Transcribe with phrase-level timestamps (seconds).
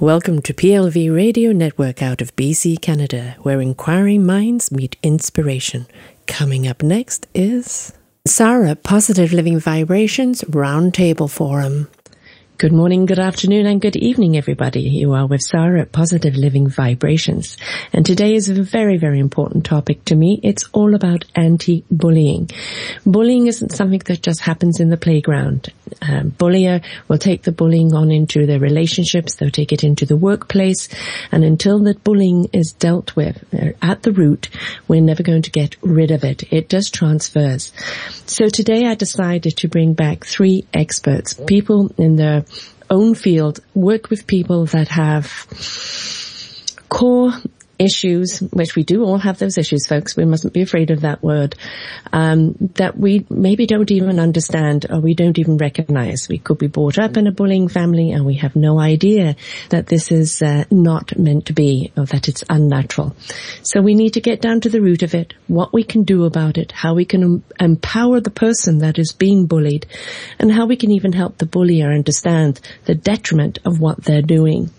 [0.00, 5.88] Welcome to PLV Radio Network out of BC, Canada, where inquiring minds meet inspiration.
[6.28, 7.92] Coming up next is
[8.24, 11.88] Sarah Positive Living Vibrations Roundtable Forum.
[12.58, 14.82] Good morning, good afternoon, and good evening, everybody.
[14.82, 17.56] You are with Sarah at Positive Living Vibrations.
[17.92, 20.38] And today is a very, very important topic to me.
[20.44, 22.50] It's all about anti-bullying.
[23.04, 25.72] Bullying isn't something that just happens in the playground.
[26.02, 29.34] Um, bullier will take the bullying on into their relationships.
[29.34, 30.88] They'll take it into the workplace.
[31.32, 33.44] And until that bullying is dealt with
[33.82, 34.48] at the root,
[34.86, 36.52] we're never going to get rid of it.
[36.52, 37.72] It just transfers.
[38.26, 42.44] So today I decided to bring back three experts, people in their
[42.90, 45.46] own field work with people that have
[46.88, 47.32] core
[47.78, 50.16] issues, which we do all have those issues, folks.
[50.16, 51.54] We mustn't be afraid of that word,
[52.12, 56.28] um, that we maybe don't even understand or we don't even recognize.
[56.28, 59.36] We could be brought up in a bullying family and we have no idea
[59.70, 63.14] that this is uh, not meant to be or that it's unnatural.
[63.62, 66.24] So we need to get down to the root of it, what we can do
[66.24, 69.86] about it, how we can empower the person that is being bullied,
[70.38, 74.70] and how we can even help the bullier understand the detriment of what they're doing.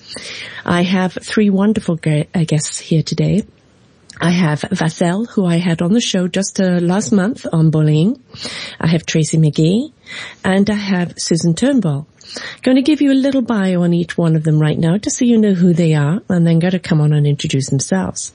[0.65, 3.43] I have three wonderful guests here today.
[4.19, 8.21] I have Vassell, who I had on the show just uh, last month on bullying.
[8.79, 9.93] I have Tracy McGee,
[10.43, 12.07] and I have Susan Turnbull.
[12.61, 15.17] Going to give you a little bio on each one of them right now just
[15.17, 18.33] so you know who they are and then going to come on and introduce themselves.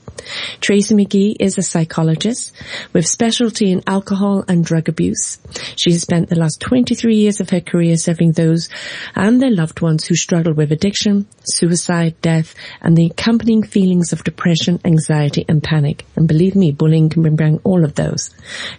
[0.59, 2.51] Tracy McGee is a psychologist
[2.91, 5.37] with specialty in alcohol and drug abuse.
[5.75, 8.69] She has spent the last 23 years of her career serving those
[9.13, 14.23] and their loved ones who struggle with addiction, suicide, death, and the accompanying feelings of
[14.23, 16.05] depression, anxiety, and panic.
[16.15, 18.29] And believe me, bullying can bring all of those.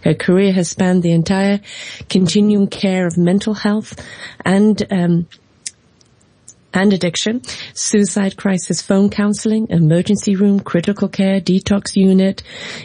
[0.02, 1.60] Her career has spanned the entire
[2.08, 4.00] continuum care of mental health
[4.44, 5.26] and um,
[6.76, 12.42] and addiction, suicide crisis phone counseling, emergency room, critical care, detox unit,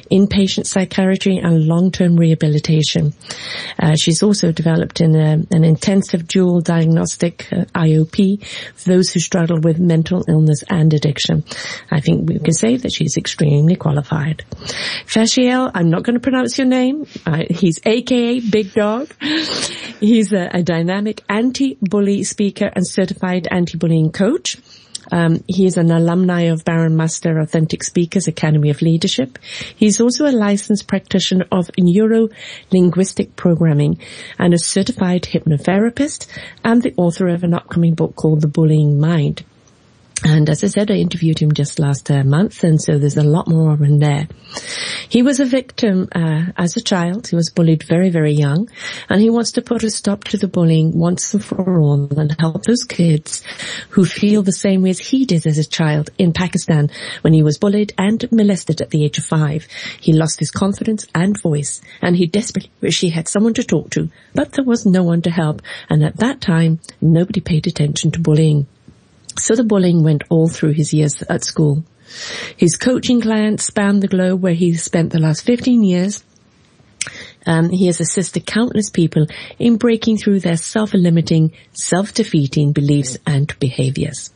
[0.09, 3.13] inpatient psychiatry, and long-term rehabilitation.
[3.77, 8.43] Uh, she's also developed in a, an intensive dual diagnostic uh, IOP
[8.75, 11.43] for those who struggle with mental illness and addiction.
[11.91, 14.45] I think we can say that she's extremely qualified.
[15.05, 17.05] Fashiel, I'm not going to pronounce your name.
[17.49, 19.11] He's AKA Big Dog.
[19.99, 24.57] He's a, a dynamic anti-bully speaker and certified anti bullying coach.
[25.11, 29.39] Um, he is an alumni of Baron Master Authentic Speakers Academy of Leadership.
[29.75, 33.99] He's also a licensed practitioner of neuro-linguistic programming
[34.37, 36.27] and a certified hypnotherapist
[36.63, 39.43] and the author of an upcoming book called The Bullying Mind.
[40.23, 43.23] And as I said, I interviewed him just last uh, month, and so there's a
[43.23, 44.27] lot more in there.
[45.09, 47.27] He was a victim uh, as a child.
[47.27, 48.69] He was bullied very, very young,
[49.09, 52.35] and he wants to put a stop to the bullying once and for all and
[52.39, 53.43] help those kids
[53.89, 57.41] who feel the same way as he did as a child in Pakistan when he
[57.41, 59.67] was bullied and molested at the age of five.
[59.99, 63.89] He lost his confidence and voice, and he desperately wished he had someone to talk
[63.91, 68.11] to, but there was no one to help, and at that time, nobody paid attention
[68.11, 68.67] to bullying.
[69.37, 71.83] So the bullying went all through his years at school.
[72.57, 76.23] His coaching clients spanned the globe where he spent the last 15 years.
[77.45, 79.25] Um, he has assisted countless people
[79.57, 84.31] in breaking through their self-limiting, self-defeating beliefs and behaviors.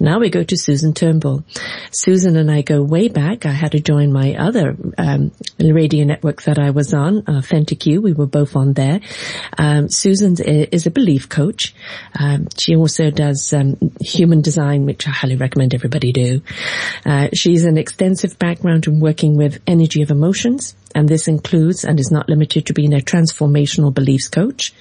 [0.00, 1.44] Now we go to Susan Turnbull.
[1.90, 3.46] Susan and I go way back.
[3.46, 8.00] I had to join my other um, radio network that I was on, Authentic You.
[8.00, 9.00] We were both on there.
[9.56, 11.74] Um, Susan is a belief coach.
[12.18, 16.42] Um, she also does um, human design, which I highly recommend everybody do.
[17.04, 21.98] Uh, she's an extensive background in working with energy of emotions, and this includes and
[21.98, 24.72] is not limited to being a transformational beliefs coach,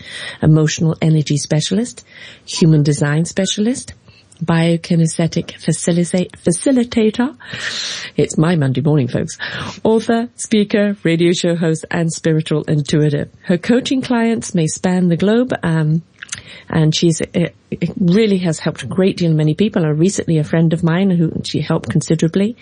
[0.42, 2.06] emotional energy specialist,
[2.46, 3.94] human design specialist,
[4.44, 5.54] biokinesthetic
[6.44, 7.36] facilitator.
[8.16, 9.38] It's my Monday morning, folks.
[9.84, 13.30] Author, speaker, radio show host, and spiritual intuitive.
[13.44, 16.04] Her coaching clients may span the globe, um,
[16.70, 19.86] and she's it, it really has helped a great deal many people.
[19.86, 22.56] Uh, recently, a friend of mine who she helped considerably,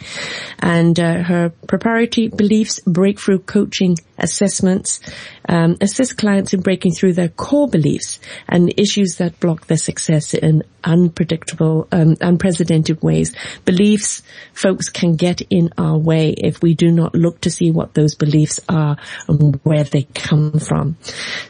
[0.60, 5.00] and uh, her proprietary beliefs breakthrough coaching assessments
[5.48, 10.34] um, assist clients in breaking through their core beliefs and issues that block their success
[10.34, 13.34] in unpredictable, um, unprecedented ways.
[13.66, 14.24] Beliefs,
[14.54, 18.16] folks, can get in our way if we do not look to see what those
[18.16, 18.98] beliefs are
[19.28, 20.98] and where they come from.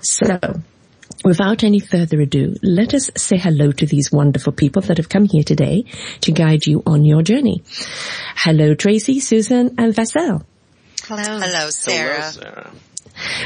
[0.02, 0.40] So
[1.26, 5.26] Without any further ado, let us say hello to these wonderful people that have come
[5.26, 5.86] here today
[6.22, 7.64] to guide you on your journey.
[8.36, 10.46] Hello, Tracy, Susan, and Vassell.
[11.06, 11.40] Hello.
[11.40, 12.22] Hello, Sarah.
[12.22, 12.72] Hello, Sarah.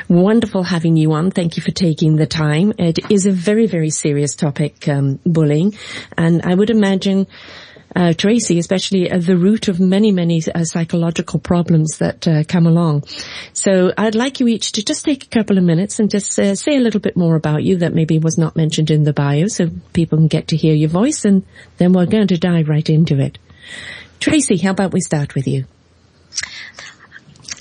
[0.09, 1.31] Wonderful having you on.
[1.31, 2.73] Thank you for taking the time.
[2.77, 5.73] It is a very, very serious topic, um, bullying,
[6.17, 7.27] and I would imagine
[7.95, 12.68] uh, Tracy, especially at the root of many, many uh, psychological problems that uh, come
[12.68, 13.03] along.
[13.53, 16.56] So I'd like you each to just take a couple of minutes and just uh,
[16.56, 19.47] say a little bit more about you that maybe was not mentioned in the bio
[19.47, 21.45] so people can get to hear your voice and
[21.77, 23.38] then we're going to dive right into it.
[24.19, 25.65] Tracy, how about we start with you?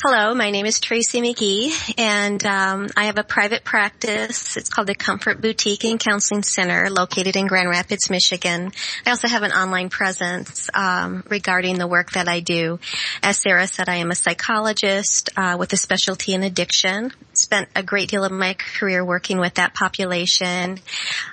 [0.00, 4.56] Hello, my name is Tracy McGee, and um, I have a private practice.
[4.56, 8.70] It's called the Comfort Boutique and Counseling Center, located in Grand Rapids, Michigan.
[9.04, 12.78] I also have an online presence um, regarding the work that I do.
[13.24, 17.12] As Sarah said, I am a psychologist uh, with a specialty in addiction.
[17.48, 20.80] Spent a great deal of my career working with that population.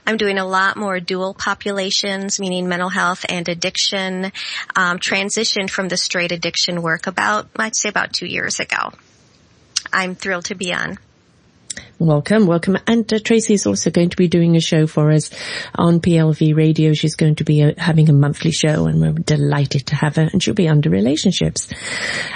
[0.07, 4.31] I'm doing a lot more dual populations, meaning mental health and addiction.
[4.77, 8.93] Um, transitioned from the straight addiction work about, I'd say, about two years years ago.
[9.91, 10.99] I'm thrilled to be on.
[11.97, 12.77] Welcome, welcome.
[12.87, 15.31] And uh, Tracy is also going to be doing a show for us
[15.75, 16.91] on PLV radio.
[16.91, 20.27] She's going to be uh, having a monthly show and we're delighted to have her
[20.29, 21.69] and she'll be under relationships.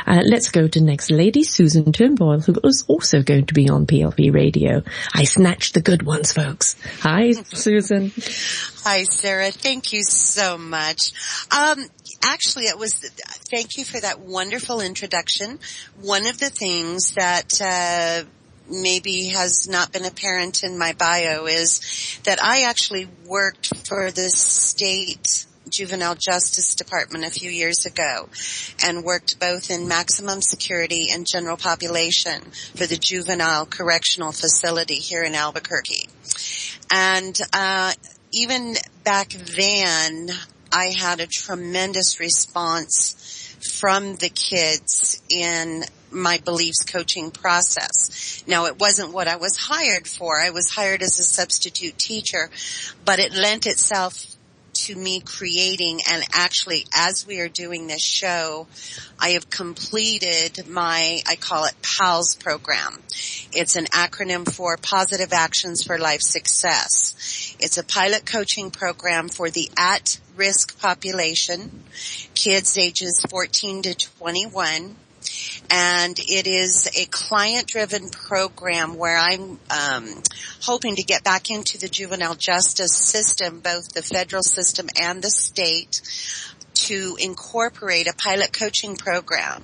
[0.08, 3.86] Uh, let's go to next lady, Susan Turnbull, who is also going to be on
[3.86, 4.82] PLV radio.
[5.14, 6.78] I snatched the good ones, folks.
[7.02, 8.14] Hi, Susan.
[8.86, 9.52] Hi, Sarah.
[9.52, 11.12] Thank you so much.
[11.52, 11.84] Um,
[12.24, 12.94] actually, it was,
[13.52, 15.60] thank you for that wonderful introduction.
[16.00, 18.24] One of the things that, uh,
[18.70, 24.30] maybe has not been apparent in my bio is that I actually worked for the
[24.30, 28.28] state juvenile justice department a few years ago
[28.84, 32.42] and worked both in maximum security and general population
[32.76, 36.10] for the juvenile correctional facility here in Albuquerque.
[36.92, 37.94] And uh,
[38.32, 40.30] even back then,
[40.72, 43.16] I had a tremendous response
[43.80, 48.44] from the kids in my beliefs coaching process.
[48.48, 50.40] Now it wasn't what I was hired for.
[50.40, 52.50] I was hired as a substitute teacher,
[53.06, 54.26] but it lent itself
[54.74, 58.68] to me creating and actually as we are doing this show,
[59.20, 63.02] I have completed my, I call it PALS program.
[63.54, 67.56] It's an acronym for Positive Actions for Life Success.
[67.60, 71.84] It's a pilot coaching program for the at risk population,
[72.34, 74.96] kids ages 14 to 21
[75.70, 80.24] and it is a client-driven program where I'm um,
[80.62, 85.30] hoping to get back into the juvenile justice system, both the federal system and the
[85.30, 86.02] state,
[86.74, 89.64] to incorporate a pilot coaching program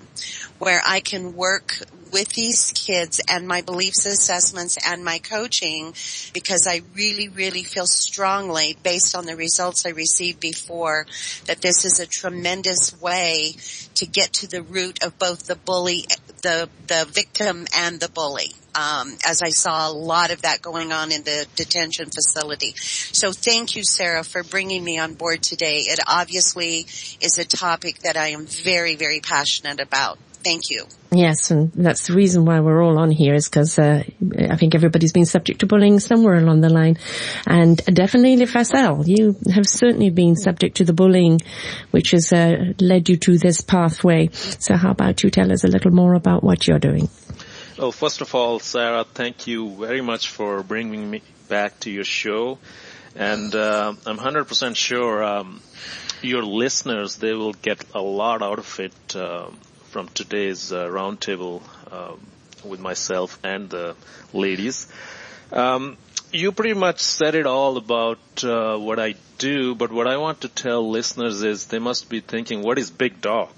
[0.59, 1.79] where I can work
[2.11, 5.93] with these kids and my beliefs assessments and my coaching
[6.33, 11.05] because I really, really feel strongly based on the results I received before
[11.45, 13.55] that this is a tremendous way
[13.95, 16.05] to get to the root of both the bully,
[16.41, 18.51] the, the victim and the bully.
[18.75, 22.73] Um, as I saw a lot of that going on in the detention facility.
[22.75, 25.83] So thank you, Sarah, for bringing me on board today.
[25.87, 26.79] It obviously
[27.21, 30.19] is a topic that I am very, very passionate about.
[30.45, 30.85] Thank you.
[31.11, 34.03] Yes, and that's the reason why we're all on here is because uh,
[34.47, 36.99] I think everybody's been subject to bullying somewhere along the line,
[37.47, 41.41] and definitely Facel, you have certainly been subject to the bullying,
[41.89, 44.29] which has uh, led you to this pathway.
[44.31, 47.09] So, how about you tell us a little more about what you're doing?
[47.79, 52.03] Well, first of all, Sarah, thank you very much for bringing me back to your
[52.03, 52.59] show,
[53.15, 55.59] and uh, I'm 100% sure um,
[56.21, 59.57] your listeners they will get a lot out of it um,
[59.95, 62.11] from today's uh, roundtable uh,
[62.65, 63.95] with myself and the
[64.33, 64.91] ladies.
[65.53, 65.95] Um,
[66.33, 70.41] you pretty much said it all about uh, what I do, but what I want
[70.41, 73.51] to tell listeners is they must be thinking, what is Big Dog?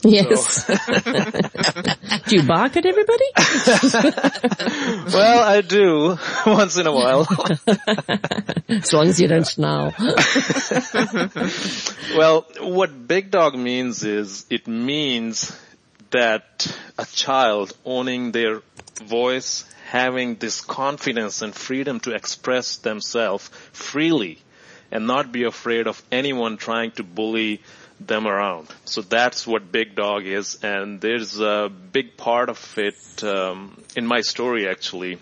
[0.00, 0.64] Yes.
[0.64, 0.74] So.
[2.28, 3.24] do you bark at everybody?
[5.12, 7.26] well, I do once in a while.
[8.70, 9.92] as long as you don't snarl.
[12.16, 15.52] well, what big dog means is it means
[16.14, 16.66] that
[16.96, 18.62] a child owning their
[19.02, 24.38] voice, having this confidence and freedom to express themselves freely
[24.92, 27.60] and not be afraid of anyone trying to bully
[27.98, 28.68] them around.
[28.84, 34.06] So that's what Big Dog is, and there's a big part of it um, in
[34.06, 35.18] my story actually.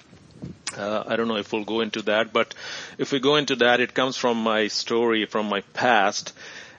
[0.76, 2.54] Uh, I don't know if we'll go into that, but
[2.99, 6.32] if we go into that, it comes from my story, from my past,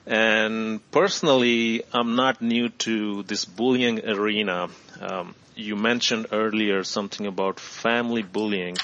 [0.06, 4.68] and personally, I'm not new to this bullying arena.
[5.00, 8.76] Um, you mentioned earlier something about family bullying.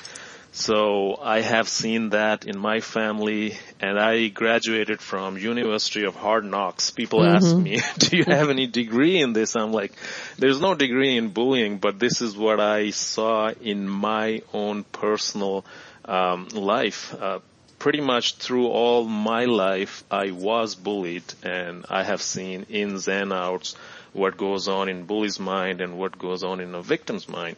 [0.53, 6.45] So I have seen that in my family and I graduated from University of Hard
[6.45, 6.91] Knocks.
[6.91, 7.37] People mm-hmm.
[7.37, 9.55] ask me, do you have any degree in this?
[9.55, 9.93] I'm like,
[10.39, 15.65] there's no degree in bullying, but this is what I saw in my own personal
[16.05, 17.15] um, life.
[17.15, 17.39] Uh,
[17.81, 23.33] pretty much through all my life, I was bullied and I have seen ins and
[23.33, 23.75] outs
[24.13, 27.57] what goes on in bully's mind and what goes on in a victim's mind.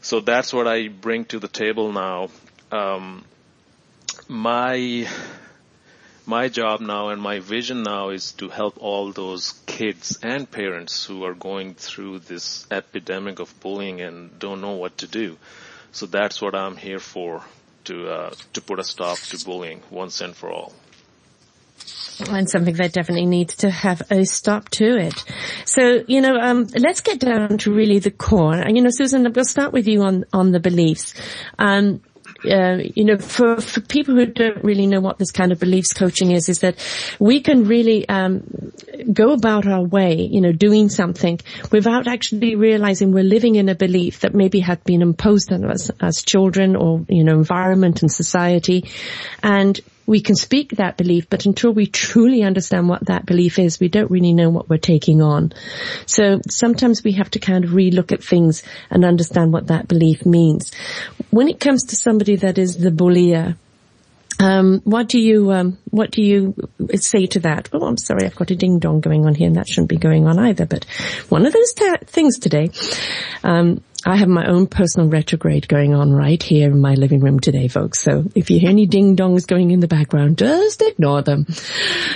[0.00, 2.28] So that's what I bring to the table now.
[2.70, 3.24] Um,
[4.28, 5.08] my
[6.24, 11.04] my job now and my vision now is to help all those kids and parents
[11.04, 15.36] who are going through this epidemic of bullying and don't know what to do.
[15.90, 17.42] So that's what I'm here for
[17.84, 20.72] to uh, to put a stop to bullying once and for all
[22.28, 25.24] and something that definitely needs to have a stop to it.
[25.64, 28.54] So, you know, um, let's get down to really the core.
[28.54, 31.14] And, you know, Susan, we'll start with you on, on the beliefs.
[31.58, 32.02] Um,
[32.50, 35.92] uh, you know, for, for people who don't really know what this kind of beliefs
[35.92, 36.76] coaching is, is that
[37.18, 38.72] we can really um,
[39.12, 43.74] go about our way, you know, doing something without actually realizing we're living in a
[43.74, 48.10] belief that maybe had been imposed on us as children or, you know, environment and
[48.10, 48.88] society.
[49.42, 53.80] And we can speak that belief, but until we truly understand what that belief is,
[53.80, 55.52] we don't really know what we're taking on.
[56.06, 60.26] So sometimes we have to kind of relook at things and understand what that belief
[60.26, 60.72] means.
[61.30, 63.56] When it comes to somebody that is the bullier,
[64.40, 66.54] um, what do you um, what do you
[66.96, 67.68] say to that?
[67.72, 69.96] Oh, I'm sorry, I've got a ding dong going on here, and that shouldn't be
[69.96, 70.66] going on either.
[70.66, 70.84] But
[71.28, 72.70] one of those ta- things today.
[73.44, 77.40] Um, I have my own personal retrograde going on right here in my living room
[77.40, 78.00] today, folks.
[78.00, 81.46] So if you hear any ding dongs going in the background, just ignore them.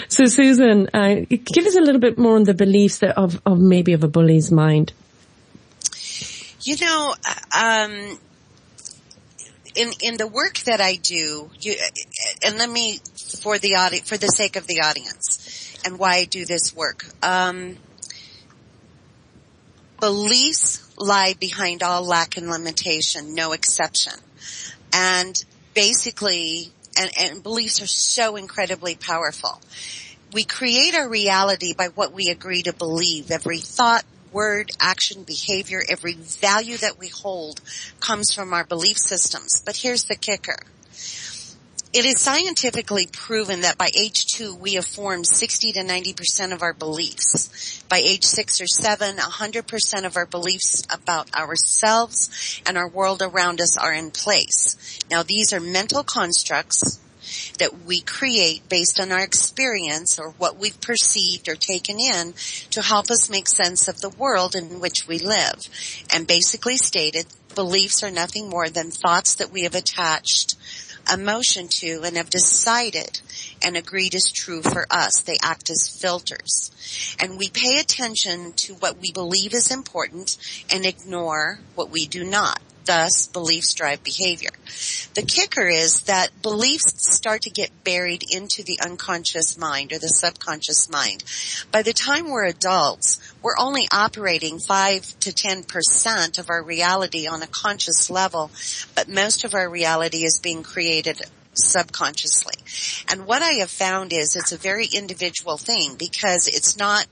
[0.08, 3.58] So Susan, uh, give us a little bit more on the beliefs that of, of
[3.58, 4.92] maybe of a bully's mind.
[6.60, 7.14] You know,
[7.58, 8.18] um,
[9.74, 11.74] in in the work that I do, you,
[12.44, 12.98] and let me
[13.42, 17.06] for the audi- for the sake of the audience, and why I do this work.
[17.22, 17.78] Um,
[20.00, 24.14] beliefs lie behind all lack and limitation, no exception.
[24.92, 25.42] And
[25.74, 29.60] basically, and, and beliefs are so incredibly powerful.
[30.32, 33.30] We create our reality by what we agree to believe.
[33.30, 37.60] Every thought, word, action, behavior, every value that we hold
[38.00, 39.62] comes from our belief systems.
[39.64, 40.58] But here's the kicker.
[41.90, 46.60] It is scientifically proven that by age two, we have formed 60 to 90% of
[46.60, 47.82] our beliefs.
[47.88, 53.62] By age six or seven, 100% of our beliefs about ourselves and our world around
[53.62, 54.98] us are in place.
[55.10, 57.00] Now these are mental constructs
[57.58, 62.34] that we create based on our experience or what we've perceived or taken in
[62.70, 65.58] to help us make sense of the world in which we live.
[66.12, 70.54] And basically stated, beliefs are nothing more than thoughts that we have attached
[71.12, 73.20] emotion to and have decided
[73.62, 75.22] and agreed is true for us.
[75.22, 77.16] They act as filters.
[77.20, 80.36] And we pay attention to what we believe is important
[80.72, 84.50] and ignore what we do not thus beliefs drive behavior.
[85.14, 90.08] The kicker is that beliefs start to get buried into the unconscious mind or the
[90.08, 91.22] subconscious mind.
[91.70, 97.42] By the time we're adults, we're only operating 5 to 10% of our reality on
[97.42, 98.50] a conscious level,
[98.94, 101.20] but most of our reality is being created
[101.54, 102.54] subconsciously.
[103.10, 107.06] And what I have found is it's a very individual thing because it's not,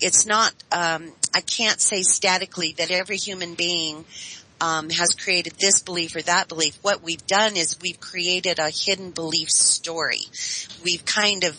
[0.00, 4.04] it's not, um, I can't say statically that every human being
[4.60, 6.78] um, has created this belief or that belief.
[6.82, 10.20] What we've done is we've created a hidden belief story.
[10.82, 11.56] We've kind of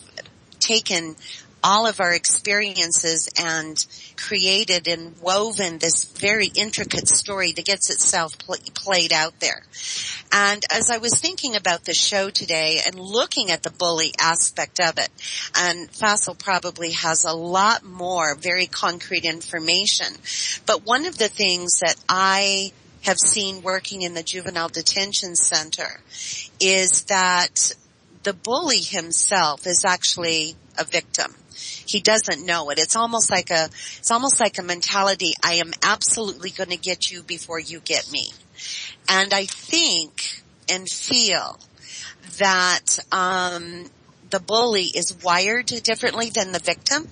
[0.60, 1.16] taken
[1.64, 3.86] all of our experiences and
[4.16, 9.64] created and woven this very intricate story that gets itself pl- played out there.
[10.32, 14.80] And as I was thinking about the show today and looking at the bully aspect
[14.80, 15.10] of it,
[15.56, 20.08] and Faisal probably has a lot more very concrete information,
[20.66, 22.72] but one of the things that I
[23.04, 26.02] have seen working in the juvenile detention center
[26.60, 27.74] is that
[28.24, 31.34] the bully himself is actually a victim.
[31.90, 32.80] He doesn't know it.
[32.80, 33.66] It's almost like a,
[33.98, 38.12] it's almost like a mentality, I am absolutely going to get you before you get
[38.12, 38.30] me.
[39.10, 41.58] And I think and feel
[42.38, 43.86] that, um,
[44.30, 47.08] the bully is wired differently than the victim.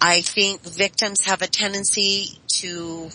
[0.00, 3.10] I think victims have a tendency to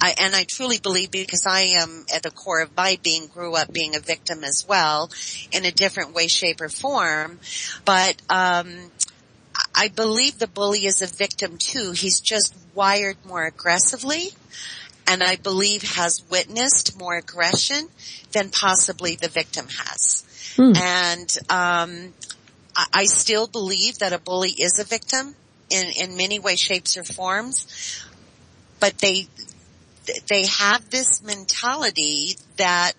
[0.00, 3.54] I, and I truly believe because I am at the core of my being grew
[3.54, 5.10] up being a victim as well
[5.52, 7.40] in a different way, shape or form.
[7.84, 8.92] But, um,
[9.76, 11.92] I believe the bully is a victim too.
[11.92, 14.30] He's just wired more aggressively
[15.06, 17.88] and I believe has witnessed more aggression
[18.32, 20.24] than possibly the victim has.
[20.56, 20.72] Hmm.
[20.76, 22.14] And um,
[22.74, 25.34] I, I still believe that a bully is a victim
[25.70, 28.02] in, in many ways, shapes, or forms,
[28.80, 29.26] but they
[30.28, 32.92] they have this mentality that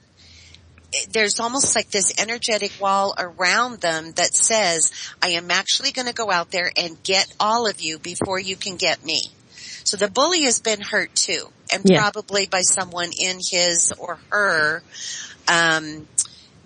[1.12, 4.91] there's almost like this energetic wall around them that says,
[5.22, 8.56] I am actually going to go out there and get all of you before you
[8.56, 9.22] can get me.
[9.84, 12.00] So the bully has been hurt too, and yeah.
[12.00, 14.84] probably by someone in his or her
[15.48, 16.08] um,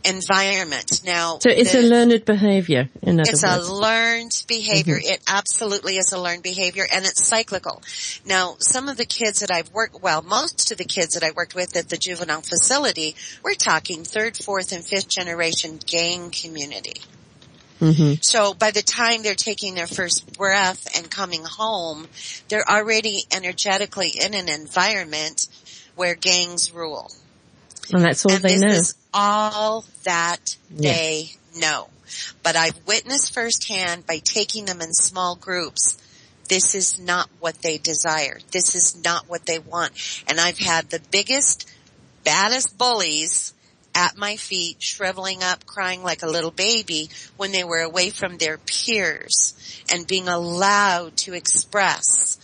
[0.05, 1.01] environment.
[1.05, 2.89] Now, so it's the, a learned behavior.
[3.01, 3.67] In other it's words.
[3.67, 4.95] a learned behavior.
[4.95, 5.13] Mm-hmm.
[5.13, 7.81] It absolutely is a learned behavior, and it's cyclical.
[8.25, 11.31] Now, some of the kids that I've worked, well, most of the kids that I
[11.31, 17.01] worked with at the juvenile facility, we're talking third, fourth, and fifth generation gang community.
[17.81, 18.21] Mm-hmm.
[18.21, 22.07] So by the time they're taking their first breath and coming home,
[22.47, 25.47] they're already energetically in an environment
[25.95, 27.11] where gangs rule.
[27.93, 28.67] And that's all and they know.
[28.67, 30.93] Is all that yeah.
[30.93, 31.87] they know.
[32.43, 35.97] But I've witnessed firsthand by taking them in small groups,
[36.49, 38.39] this is not what they desire.
[38.51, 39.93] This is not what they want.
[40.27, 41.69] And I've had the biggest,
[42.25, 43.53] baddest bullies
[43.95, 48.37] at my feet, shriveling up, crying like a little baby when they were away from
[48.37, 49.53] their peers
[49.91, 52.37] and being allowed to express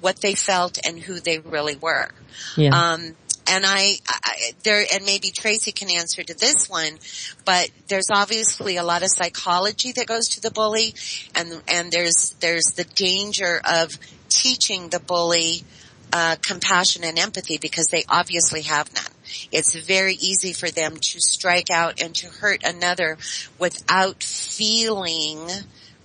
[0.00, 2.10] what they felt and who they really were.
[2.56, 2.70] Yeah.
[2.70, 6.98] Um, and I, I, there, and maybe Tracy can answer to this one,
[7.44, 10.94] but there's obviously a lot of psychology that goes to the bully,
[11.34, 13.90] and and there's there's the danger of
[14.28, 15.64] teaching the bully
[16.12, 19.04] uh, compassion and empathy because they obviously have none.
[19.50, 23.18] It's very easy for them to strike out and to hurt another
[23.58, 25.48] without feeling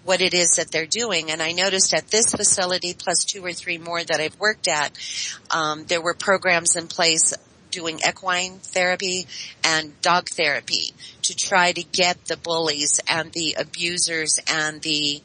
[0.09, 1.29] what it is that they're doing.
[1.29, 4.91] And I noticed at this facility, plus two or three more that I've worked at,
[5.51, 7.31] um, there were programs in place
[7.69, 9.27] doing equine therapy
[9.63, 15.21] and dog therapy to try to get the bullies and the abusers and the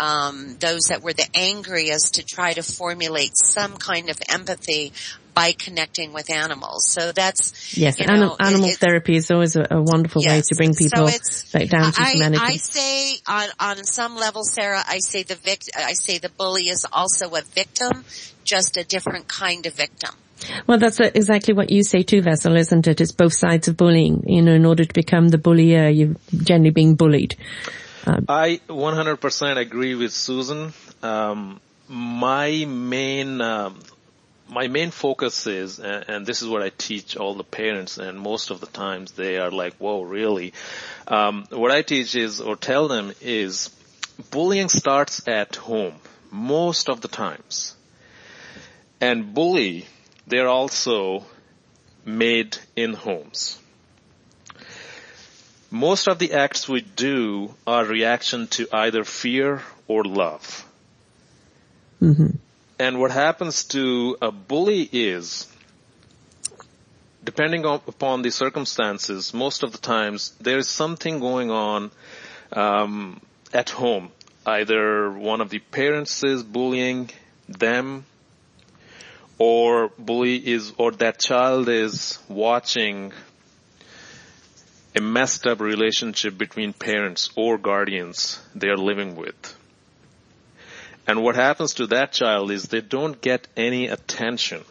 [0.00, 4.92] um, those that were the angriest to try to formulate some kind of empathy
[5.36, 6.86] by connecting with animals.
[6.90, 10.30] So that's yes, know, animal, animal it, therapy is always a, a wonderful yes.
[10.30, 12.42] way to bring people so back down to I, humanity.
[12.42, 16.70] I say on on some level, Sarah, I say the vict- I say the bully
[16.70, 18.04] is also a victim,
[18.44, 20.14] just a different kind of victim.
[20.66, 23.02] Well, that's exactly what you say too, Vessel, isn't it?
[23.02, 24.24] It's both sides of bullying.
[24.26, 27.36] You know, in order to become the bullier, you're generally being bullied.
[28.06, 30.72] Um, I 100% agree with Susan.
[31.02, 33.80] Um, my main um,
[34.48, 38.50] my main focus is, and, this is what I teach all the parents, and most
[38.50, 40.52] of the times they are like, "Whoa, really?"
[41.08, 43.70] Um, what I teach is, or tell them is,
[44.30, 45.96] bullying starts at home
[46.30, 47.74] most of the times,
[49.00, 49.86] and bully
[50.26, 51.24] they're also
[52.04, 53.58] made in homes.
[55.70, 60.64] Most of the acts we do are reaction to either fear or love.
[62.00, 62.36] Mm-hmm.
[62.78, 65.46] And what happens to a bully is,
[67.24, 71.90] depending on, upon the circumstances, most of the times there is something going on
[72.52, 73.20] um,
[73.54, 74.10] at home.
[74.44, 77.08] Either one of the parents is bullying
[77.48, 78.04] them,
[79.38, 83.12] or bully is, or that child is watching
[84.94, 89.55] a messed up relationship between parents or guardians they are living with.
[91.06, 94.64] And what happens to that child is they don't get any attention.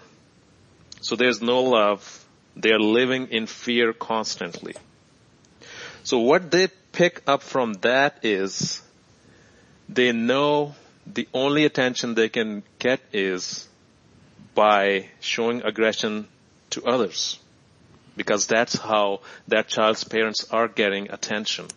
[1.02, 2.26] So there's no love.
[2.56, 4.76] They're living in fear constantly.
[6.04, 8.82] So what they pick up from that is
[9.88, 13.68] they know the only attention they can get is
[14.56, 16.28] by showing aggression
[16.72, 17.40] to others.
[18.18, 21.68] Because that's how that child's parents are getting attention.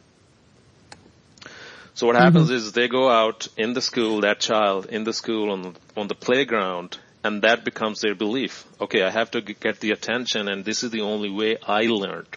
[1.99, 2.55] So what happens mm-hmm.
[2.55, 6.15] is they go out in the school, that child in the school on on the
[6.15, 8.65] playground, and that becomes their belief.
[8.81, 12.37] Okay, I have to get the attention, and this is the only way I learned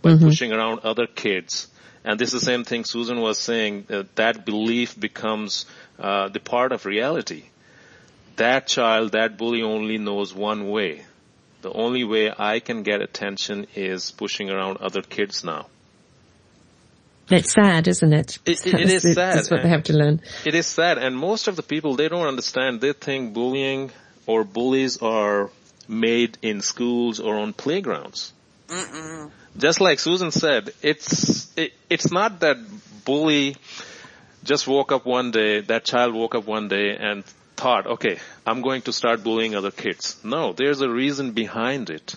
[0.00, 0.24] by mm-hmm.
[0.24, 1.68] pushing around other kids.
[2.06, 3.84] And this is the same thing Susan was saying.
[3.88, 5.66] That, that belief becomes
[5.98, 7.42] uh, the part of reality.
[8.36, 11.04] That child, that bully, only knows one way.
[11.60, 15.66] The only way I can get attention is pushing around other kids now.
[17.30, 18.38] It's sad, isn't it?
[18.44, 19.36] It, it, it is sad.
[19.36, 20.20] That's what they have to learn.
[20.44, 22.80] It is sad, and most of the people they don't understand.
[22.80, 23.90] They think bullying
[24.26, 25.50] or bullies are
[25.88, 28.32] made in schools or on playgrounds.
[28.68, 29.30] Mm-mm.
[29.56, 32.56] Just like Susan said, it's it, it's not that
[33.04, 33.56] bully
[34.44, 37.24] just woke up one day, that child woke up one day and
[37.56, 40.18] thought, okay, I'm going to start bullying other kids.
[40.24, 42.14] No, there's a reason behind it.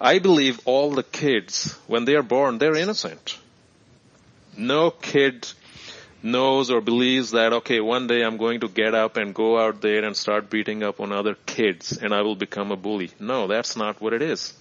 [0.00, 3.38] I believe all the kids, when they are born, they're innocent.
[4.56, 5.46] No kid
[6.22, 9.80] knows or believes that, okay, one day I'm going to get up and go out
[9.80, 13.10] there and start beating up on other kids and I will become a bully.
[13.20, 14.52] No, that's not what it is.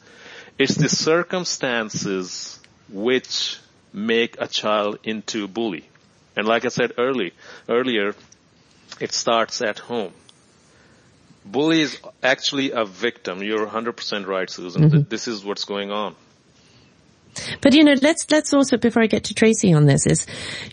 [0.58, 3.58] It's the circumstances which
[3.92, 5.86] make a child into a bully.
[6.36, 7.34] And like I said early,
[7.68, 8.16] earlier,
[9.00, 10.14] it starts at home.
[11.46, 13.44] Bully is actually a victim.
[13.44, 14.90] You're 100% right, Susan.
[14.90, 15.10] Mm-hmm.
[15.10, 16.16] This is what's going on.
[17.62, 20.26] But you know, let's, let's also, before I get to Tracy on this is,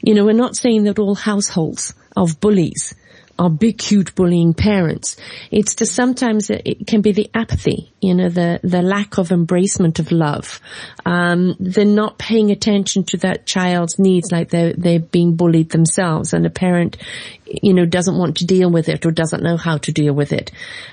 [0.02, 2.94] you know, we're not saying that all households of bullies
[3.38, 5.16] are big, huge bullying parents.
[5.50, 9.98] It's just sometimes it can be the apathy, you know, the, the lack of embracement
[9.98, 10.60] of love.
[11.04, 16.32] Um, they're not paying attention to that child's needs like they're, they're being bullied themselves
[16.32, 16.98] and a parent,
[17.46, 20.32] you know, doesn't want to deal with it or doesn't know how to deal with
[20.32, 20.52] it.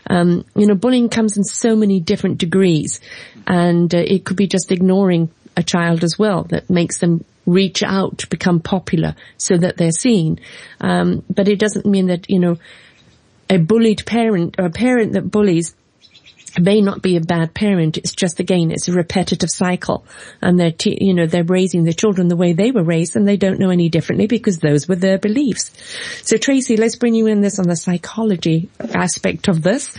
[0.10, 3.01] Um, you know, bullying comes in so many different degrees
[3.45, 5.29] and uh, it could be just ignoring
[5.60, 10.39] a child as well that makes them reach out become popular so that they're seen.
[10.80, 12.58] Um, but it doesn't mean that, you know,
[13.50, 15.76] a bullied parent or a parent that bullies
[16.60, 17.98] may not be a bad parent.
[17.98, 20.06] It's just again, it's a repetitive cycle
[20.41, 23.28] and they're, te- you know, they're raising their children the way they were raised and
[23.28, 25.72] they don't know any differently because those were their beliefs.
[26.24, 29.98] So Tracy, let's bring you in this on the psychology aspect of this.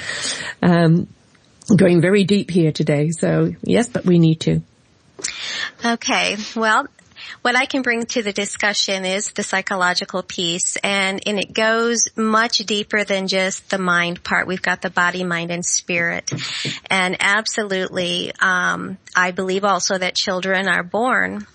[0.63, 1.09] Um,
[1.77, 3.11] going very deep here today.
[3.11, 4.63] So yes, but we need to.
[5.85, 6.37] Okay.
[6.55, 6.87] Well,
[7.43, 12.07] what I can bring to the discussion is the psychological piece and, and it goes
[12.17, 14.47] much deeper than just the mind part.
[14.47, 16.31] We've got the body, mind, and spirit.
[16.89, 21.47] And absolutely, um, I believe also that children are born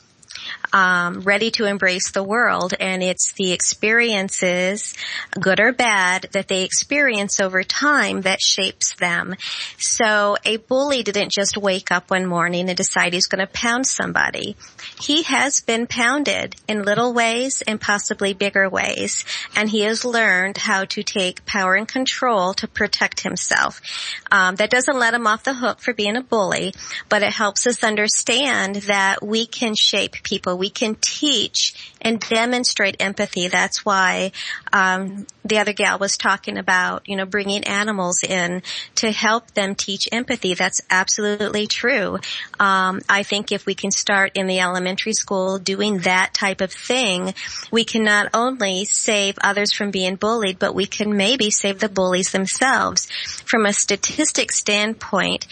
[0.75, 4.93] um, ready to embrace the world, and it's the experiences,
[5.39, 9.35] good or bad, that they experience over time that shapes them.
[9.77, 13.87] So a bully didn't just wake up one morning and decide he's going to pound
[13.87, 14.57] somebody.
[14.99, 19.23] He has been pounded in little ways and possibly bigger ways,
[19.55, 23.79] and he has learned how to take power and control to protect himself.
[24.29, 26.73] Um, that doesn't let him off the hook for being a bully,
[27.07, 30.57] but it helps us understand that we can shape people.
[30.57, 33.47] We we can teach and demonstrate empathy.
[33.47, 34.31] That's why
[34.73, 38.63] um, the other gal was talking about, you know, bringing animals in
[38.95, 40.55] to help them teach empathy.
[40.55, 42.17] That's absolutely true.
[42.59, 46.71] Um, I think if we can start in the elementary school doing that type of
[46.71, 47.35] thing,
[47.69, 51.89] we can not only save others from being bullied, but we can maybe save the
[51.89, 53.07] bullies themselves.
[53.45, 55.45] From a statistic standpoint,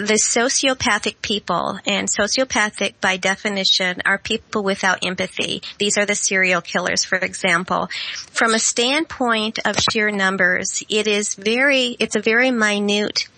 [0.00, 5.62] the sociopathic people, and sociopathic by definition are people without empathy.
[5.78, 7.88] These are the serial killers, for example.
[8.32, 13.28] From a standpoint of sheer numbers, it is very, it's a very minute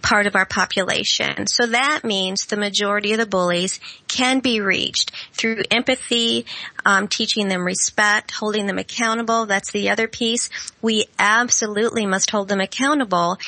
[0.00, 1.46] part of our population.
[1.48, 6.46] So that means the majority of the bullies can be reached through empathy,
[6.86, 9.46] um, teaching them respect, holding them accountable.
[9.46, 10.48] That's the other piece.
[10.80, 13.38] We absolutely must hold them accountable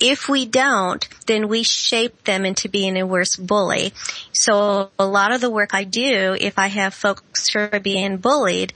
[0.00, 3.92] if we don't, then we shape them into being a worse bully.
[4.32, 8.18] So a lot of the work I do, if I have folks who are being
[8.18, 8.72] bullied,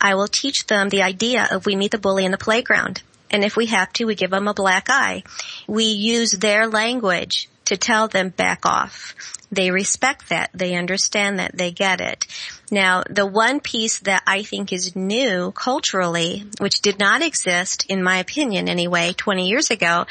[0.00, 3.02] I will teach them the idea of we meet the bully in the playground.
[3.30, 5.22] And if we have to, we give them a black eye.
[5.66, 9.14] We use their language to tell them back off.
[9.50, 10.50] They respect that.
[10.54, 11.56] They understand that.
[11.56, 12.26] They get it.
[12.70, 18.02] Now, the one piece that I think is new culturally, which did not exist, in
[18.02, 20.06] my opinion anyway, 20 years ago,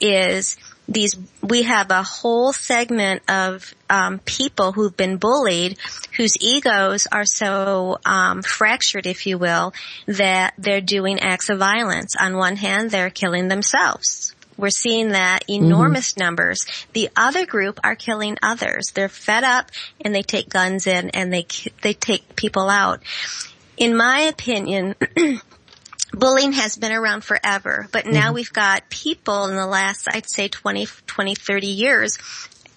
[0.00, 0.56] is
[0.88, 5.76] these we have a whole segment of um, people who've been bullied
[6.16, 9.72] whose egos are so um, fractured if you will
[10.06, 15.48] that they're doing acts of violence on one hand they're killing themselves we're seeing that
[15.48, 16.24] enormous mm-hmm.
[16.24, 16.66] numbers.
[16.92, 18.90] The other group are killing others.
[18.92, 21.46] They're fed up and they take guns in and they
[21.80, 23.00] they take people out.
[23.76, 24.96] In my opinion,
[26.12, 28.34] bullying has been around forever, but now mm-hmm.
[28.34, 32.18] we've got people in the last, I'd say 20, 20, 30 years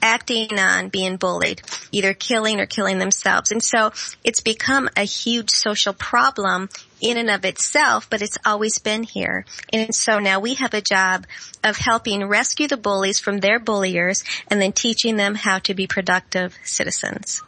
[0.01, 3.51] acting on being bullied, either killing or killing themselves.
[3.51, 3.91] And so
[4.23, 9.45] it's become a huge social problem in and of itself, but it's always been here.
[9.71, 11.25] And so now we have a job
[11.63, 15.87] of helping rescue the bullies from their bulliers and then teaching them how to be
[15.87, 17.41] productive citizens.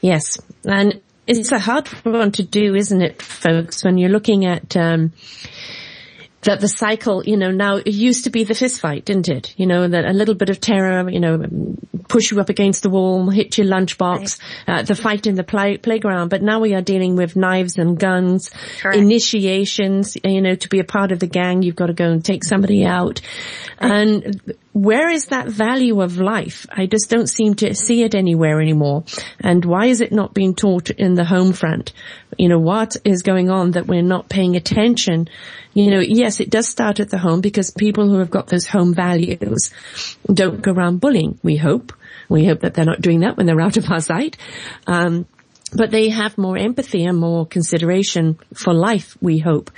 [0.00, 0.38] Yes.
[0.64, 5.12] And it's a hard one to do, isn't it, folks, when you're looking at um,
[6.48, 9.54] that the cycle, you know, now it used to be the fist fight, didn't it?
[9.58, 11.44] You know, that a little bit of terror, you know,
[12.08, 14.80] push you up against the wall, hit your lunchbox, right.
[14.80, 16.30] uh, the fight in the play, playground.
[16.30, 18.98] But now we are dealing with knives and guns, Correct.
[18.98, 22.24] initiations, you know, to be a part of the gang, you've got to go and
[22.24, 23.20] take somebody out.
[23.80, 23.90] Right.
[23.92, 26.66] And where is that value of life?
[26.70, 29.04] I just don't seem to see it anywhere anymore.
[29.40, 31.92] And why is it not being taught in the home front?
[32.38, 35.28] You know, what is going on that we're not paying attention?
[35.78, 38.66] You know, yes, it does start at the home because people who have got those
[38.66, 39.70] home values
[40.26, 41.92] don't go around bullying, we hope.
[42.28, 44.36] We hope that they're not doing that when they're out of our sight.
[44.86, 45.26] Um,
[45.72, 49.70] but they have more empathy and more consideration for life, we hope.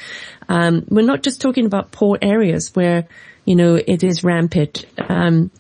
[0.49, 3.07] Um, we're not just talking about poor areas where
[3.45, 4.87] you know, it is rampant.
[4.99, 5.51] Um,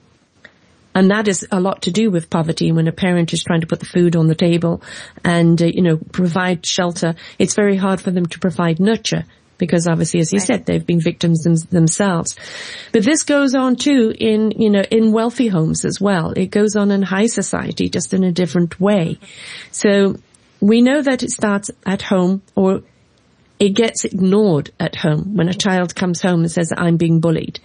[0.95, 3.67] and that is a lot to do with poverty when a parent is trying to
[3.67, 4.83] put the food on the table
[5.25, 7.15] and, uh, you know, provide shelter.
[7.39, 9.25] It's very hard for them to provide nurture
[9.61, 10.47] because obviously, as you right.
[10.47, 12.35] said, they've been victims them- themselves.
[12.91, 16.33] But this goes on too in, you know, in wealthy homes as well.
[16.33, 19.21] It goes on in high society, just in a different way.
[19.71, 20.17] So
[20.61, 22.83] we know that it starts at home or
[23.61, 27.61] it gets ignored at home when a child comes home and says, I'm being bullied.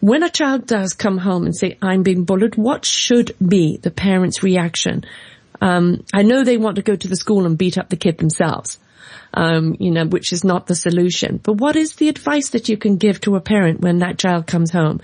[0.00, 3.90] When a child does come home and say, I'm being bullied, what should be the
[3.90, 5.04] parent's reaction?
[5.60, 8.18] Um, I know they want to go to the school and beat up the kid
[8.18, 8.78] themselves.
[9.34, 11.40] Um, you know, which is not the solution.
[11.42, 14.46] But what is the advice that you can give to a parent when that child
[14.46, 15.00] comes home?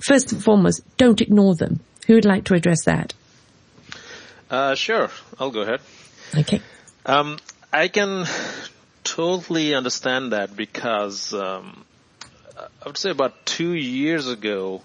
[0.00, 1.80] First and foremost, don't ignore them.
[2.06, 3.14] Who would like to address that?
[4.50, 5.80] Uh, sure, I'll go ahead.
[6.36, 6.60] Okay.
[7.06, 7.38] Um,
[7.72, 8.26] I can
[9.04, 11.84] totally understand that because um,
[12.56, 14.82] I would say about two years ago,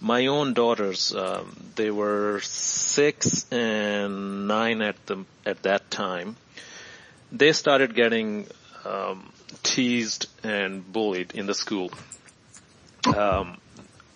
[0.00, 6.36] my own daughters, um, they were six and nine at the at that time.
[7.34, 8.46] They started getting
[8.84, 9.32] um,
[9.64, 11.90] teased and bullied in the school.
[13.06, 13.58] Um,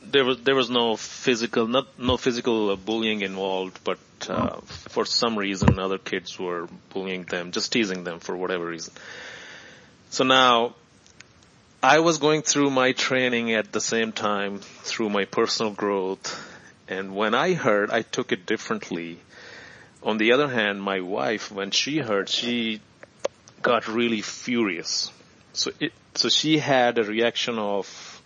[0.03, 5.37] there was there was no physical not no physical bullying involved, but uh, for some
[5.37, 8.95] reason other kids were bullying them, just teasing them for whatever reason.
[10.11, 10.75] So now,
[11.83, 16.25] I was going through my training at the same time through my personal growth,
[16.89, 19.19] and when I heard, I took it differently.
[20.03, 22.81] On the other hand, my wife, when she heard, she
[23.63, 25.11] got really furious.
[25.53, 28.23] So it, so she had a reaction of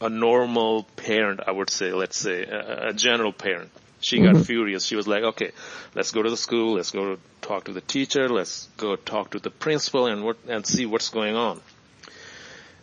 [0.00, 3.70] a normal parent, I would say, let's say, a, a general parent.
[4.00, 4.42] She got mm-hmm.
[4.42, 4.84] furious.
[4.84, 5.52] She was like, okay,
[5.94, 6.74] let's go to the school.
[6.74, 8.28] Let's go talk to the teacher.
[8.28, 11.62] Let's go talk to the principal and what, and see what's going on.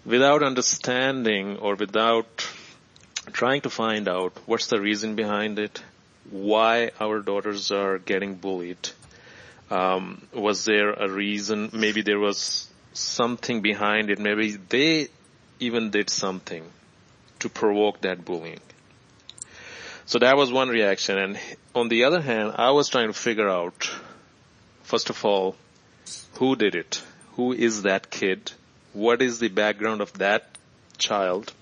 [0.03, 2.47] Without understanding or without
[3.33, 5.83] trying to find out what's the reason behind it,
[6.31, 8.89] why our daughters are getting bullied.
[9.71, 11.69] Um, was there a reason?
[11.71, 14.19] Maybe there was something behind it.
[14.19, 15.07] Maybe they
[15.59, 16.63] even did something
[17.39, 18.59] to provoke that bullying.
[20.05, 21.17] So that was one reaction.
[21.17, 21.39] And
[21.73, 23.89] on the other hand, I was trying to figure out,
[24.83, 25.55] first of all,
[26.33, 27.01] who did it?
[27.37, 28.51] Who is that kid?
[28.91, 30.49] What is the background of that
[30.97, 31.53] child?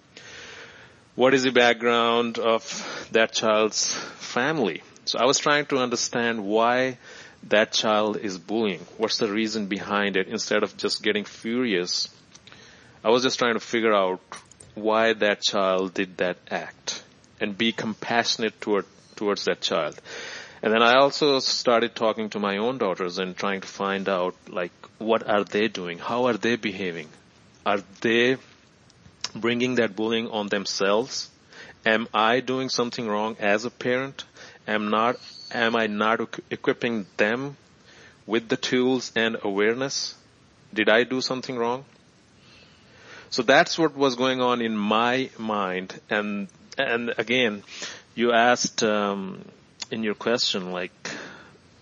[1.14, 4.82] What is the background of that child's family?
[5.06, 6.98] So I was trying to understand why
[7.44, 8.86] that child is bullying.
[8.98, 12.10] What's the reason behind it instead of just getting furious?
[13.04, 14.20] I was just trying to figure out
[14.76, 17.04] why that child did that act
[17.40, 20.00] and be compassionate toward, towards that child.
[20.62, 24.36] And then I also started talking to my own daughters and trying to find out
[24.50, 25.98] like what are they doing?
[25.98, 27.08] How are they behaving?
[27.66, 28.38] Are they
[29.34, 31.30] bringing that bullying on themselves?
[31.86, 34.26] Am I doing something wrong as a parent?
[34.68, 35.16] Am not
[35.52, 37.58] am I not equipping them
[38.26, 40.16] with the tools and awareness?
[40.74, 41.86] Did I do something wrong?
[43.32, 47.64] So that's what was going on in my mind and and again,
[48.16, 49.44] you asked um,
[49.92, 50.92] in your question, like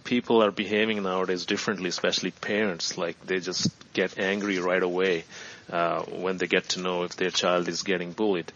[0.04, 2.98] people are behaving nowadays differently, especially parents.
[2.98, 5.26] Like they just get angry right away
[5.72, 8.52] uh, when they get to know if their child is getting bullied.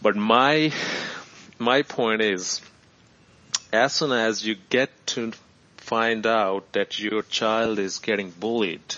[0.00, 0.72] But my
[1.58, 2.60] my point is,
[3.74, 5.32] as soon as you get to
[5.76, 8.96] find out that your child is getting bullied,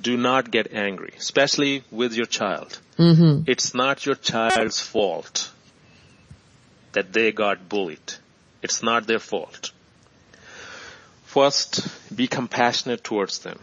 [0.00, 2.78] do not get angry, especially with your child.
[2.98, 3.50] Mm-hmm.
[3.50, 5.50] It's not your child's fault
[6.92, 8.14] that they got bullied.
[8.62, 9.70] It's not their fault.
[11.24, 13.58] First, be compassionate towards them.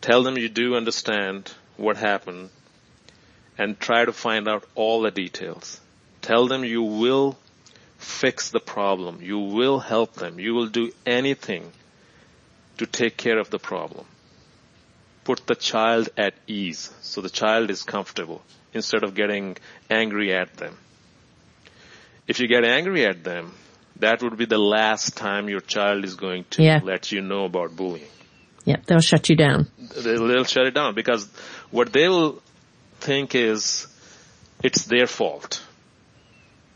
[0.00, 2.50] Tell them you do understand what happened
[3.58, 5.80] and try to find out all the details.
[6.20, 7.36] Tell them you will
[8.02, 9.20] fix the problem.
[9.22, 10.38] You will help them.
[10.40, 11.72] You will do anything
[12.78, 14.06] to take care of the problem.
[15.24, 16.90] put the child at ease.
[17.00, 18.42] So the child is comfortable
[18.74, 19.56] instead of getting
[19.88, 20.76] angry at them.
[22.26, 23.52] If you get angry at them,
[24.00, 26.80] that would be the last time your child is going to Yeah.
[26.82, 28.08] let you know about bullying.
[28.64, 29.68] Yep, they'll shut you down.
[30.04, 31.28] They'll, they'll shut it down because
[31.70, 32.42] what they'll
[32.98, 33.86] think is
[34.62, 35.62] it's their fault.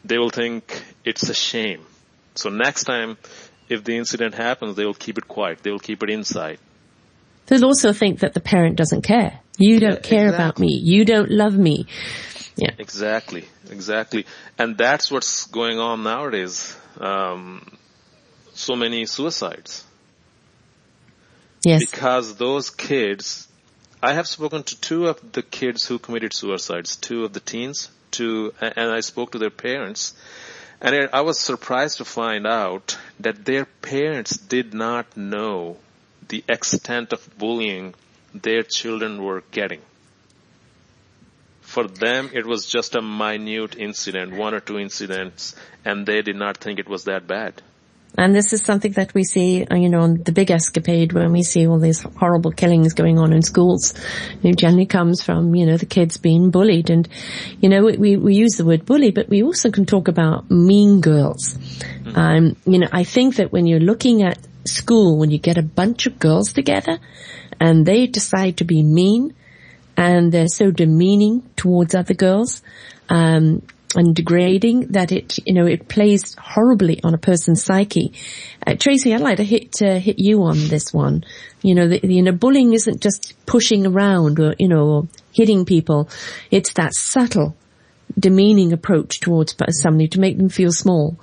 [0.07, 1.85] They will think it's a shame.
[2.35, 3.17] So next time,
[3.69, 5.63] if the incident happens, they will keep it quiet.
[5.63, 6.59] They will keep it inside.
[7.47, 9.41] They'll also think that the parent doesn't care.
[9.59, 10.77] You don't Yeah, care about me.
[10.77, 11.87] You don't love me.
[12.57, 12.73] Yeah.
[12.79, 14.27] Exactly, exactly.
[14.59, 16.77] And that's what's going on nowadays.
[16.99, 17.67] Um,
[18.55, 19.85] so many suicides.
[21.65, 21.91] Yes.
[21.91, 23.49] Because those kids,
[24.03, 27.91] I have spoken to two of the kids who committed suicides, two of the teens,
[28.11, 30.15] two, and I spoke to their parents.
[30.81, 35.79] And I was surprised to find out that their parents did not know
[36.29, 37.95] the extent of bullying
[38.35, 39.81] their children were getting.
[41.63, 46.37] For them, it was just a minute incident, one or two incidents, and they did
[46.37, 47.63] not think it was that bad.
[48.19, 51.33] And this is something that we see, uh, you know, on the big escapade when
[51.33, 53.93] we see all these horrible killings going on in schools.
[54.43, 56.89] It generally comes from, you know, the kids being bullied.
[56.89, 57.07] And,
[57.61, 61.03] you know, we, we use the word bully, but we also can talk about mean
[61.03, 61.59] girls.
[62.15, 65.63] Um, you know, I think that when you're looking at school, when you get a
[65.63, 66.99] bunch of girls together
[67.61, 69.35] and they decide to be mean
[69.97, 72.63] and they're so demeaning towards other girls,
[73.09, 73.63] um,
[73.95, 78.13] and degrading that it, you know, it plays horribly on a person's psyche.
[78.67, 81.25] Uh, Tracy, I'd like to hit, uh, hit you on this one.
[81.63, 85.65] You know, the, you know, bullying isn't just pushing around or, you know, or hitting
[85.65, 86.09] people.
[86.51, 87.57] It's that subtle,
[88.19, 91.19] demeaning approach towards somebody to make them feel small.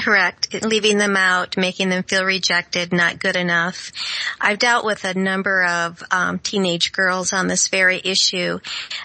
[0.00, 0.64] Correct.
[0.64, 3.92] Leaving them out, making them feel rejected, not good enough.
[4.40, 8.60] I've dealt with a number of um, teenage girls on this very issue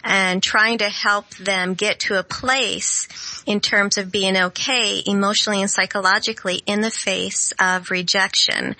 [0.06, 3.10] and trying to help them get to a place
[3.46, 8.78] in terms of being okay emotionally and psychologically in the face of rejection.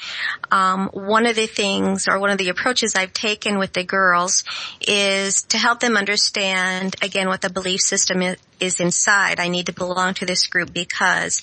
[0.52, 4.46] Um, one of the things or one of the approaches I've taken with the girls
[4.88, 8.22] is to help them understand again what the belief system
[8.60, 9.40] is inside.
[9.40, 11.42] I need to belong to this group because,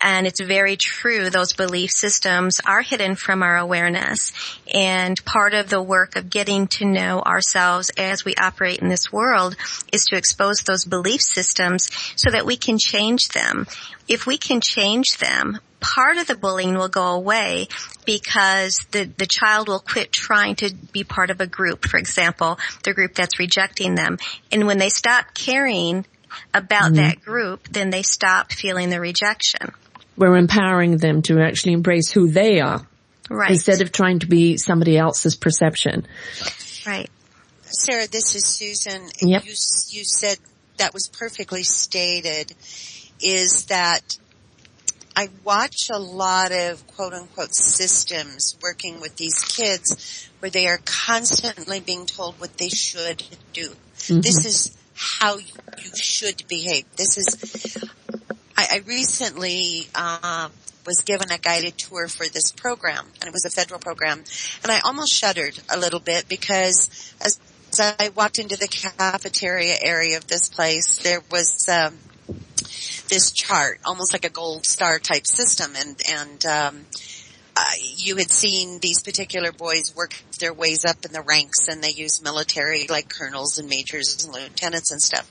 [0.00, 4.32] and it's very true, those belief systems are hidden from our awareness.
[4.72, 9.12] And part of the work of getting to know ourselves as we operate in this
[9.12, 9.56] world
[9.92, 13.66] is to expose those belief systems so that we can change them.
[14.08, 17.68] If we can change them, part of the bullying will go away
[18.04, 22.58] because the, the child will quit trying to be part of a group, for example,
[22.84, 24.18] the group that's rejecting them.
[24.52, 26.04] And when they stop caring
[26.54, 26.96] about mm-hmm.
[26.96, 29.72] that group, then they stop feeling the rejection.
[30.16, 32.86] We're empowering them to actually embrace who they are
[33.32, 33.52] Right.
[33.52, 36.04] instead of trying to be somebody else's perception.
[36.84, 37.08] right.
[37.62, 39.08] Sarah, this is Susan.
[39.20, 39.44] Yep.
[39.44, 40.36] You, you said
[40.78, 42.52] that was perfectly stated
[43.22, 44.18] is that
[45.14, 50.80] I watch a lot of quote unquote systems working with these kids where they are
[50.84, 53.68] constantly being told what they should do.
[53.96, 54.24] This mm-hmm.
[54.24, 55.46] is how you
[55.94, 56.84] should behave.
[56.96, 57.78] This is,
[58.54, 60.50] I, I recently, uh,
[60.86, 64.24] was given a guided tour for this program and it was a federal program
[64.62, 67.40] and I almost shuddered a little bit because as,
[67.72, 71.96] as I walked into the cafeteria area of this place, there was, um,
[73.08, 76.86] this chart, almost like a gold star type system and, and, um,
[77.56, 77.62] uh,
[77.96, 81.90] you had seen these particular boys work their ways up in the ranks and they
[81.90, 85.26] use military like colonels and majors and lieutenants and stuff.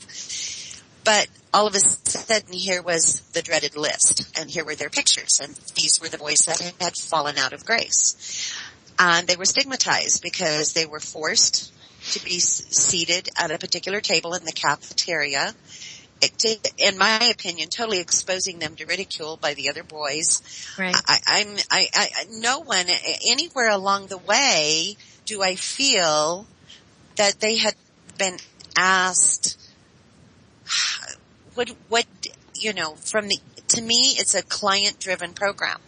[1.03, 5.39] But all of a sudden here was the dreaded list and here were their pictures
[5.41, 8.53] and these were the boys that had fallen out of grace.
[8.99, 11.73] And they were stigmatized because they were forced
[12.11, 15.53] to be seated at a particular table in the cafeteria.
[16.77, 20.41] In my opinion, totally exposing them to ridicule by the other boys.
[20.77, 20.95] Right.
[21.07, 22.85] I, I'm, I, I, no one,
[23.25, 26.47] anywhere along the way do I feel
[27.15, 27.75] that they had
[28.17, 28.37] been
[28.77, 29.57] asked
[31.53, 32.05] what, what,
[32.55, 33.37] you know, from the,
[33.69, 35.79] to me, it's a client driven program.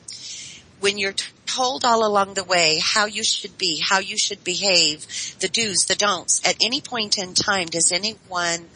[0.79, 1.15] When you're
[1.45, 5.05] told all along the way how you should be, how you should behave,
[5.39, 8.67] the do's, the don'ts, at any point in time, does anyone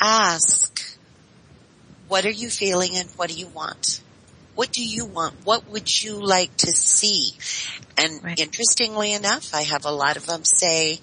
[0.00, 0.91] ask,
[2.08, 4.00] what are you feeling and what do you want?
[4.54, 5.34] What do you want?
[5.44, 7.32] What would you like to see?
[7.96, 8.38] And Right.
[8.38, 11.00] interestingly enough, I have a lot of them say,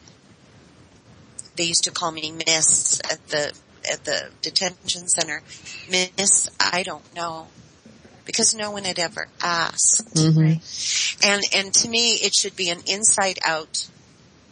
[1.56, 3.54] they used to call me Miss at the,
[3.92, 5.42] at the detention center.
[5.90, 7.48] Miss, I don't know.
[8.26, 10.14] Because no one had ever asked.
[10.14, 10.40] Mm-hmm.
[10.40, 11.18] Right.
[11.26, 13.90] And, and to me, it should be an inside out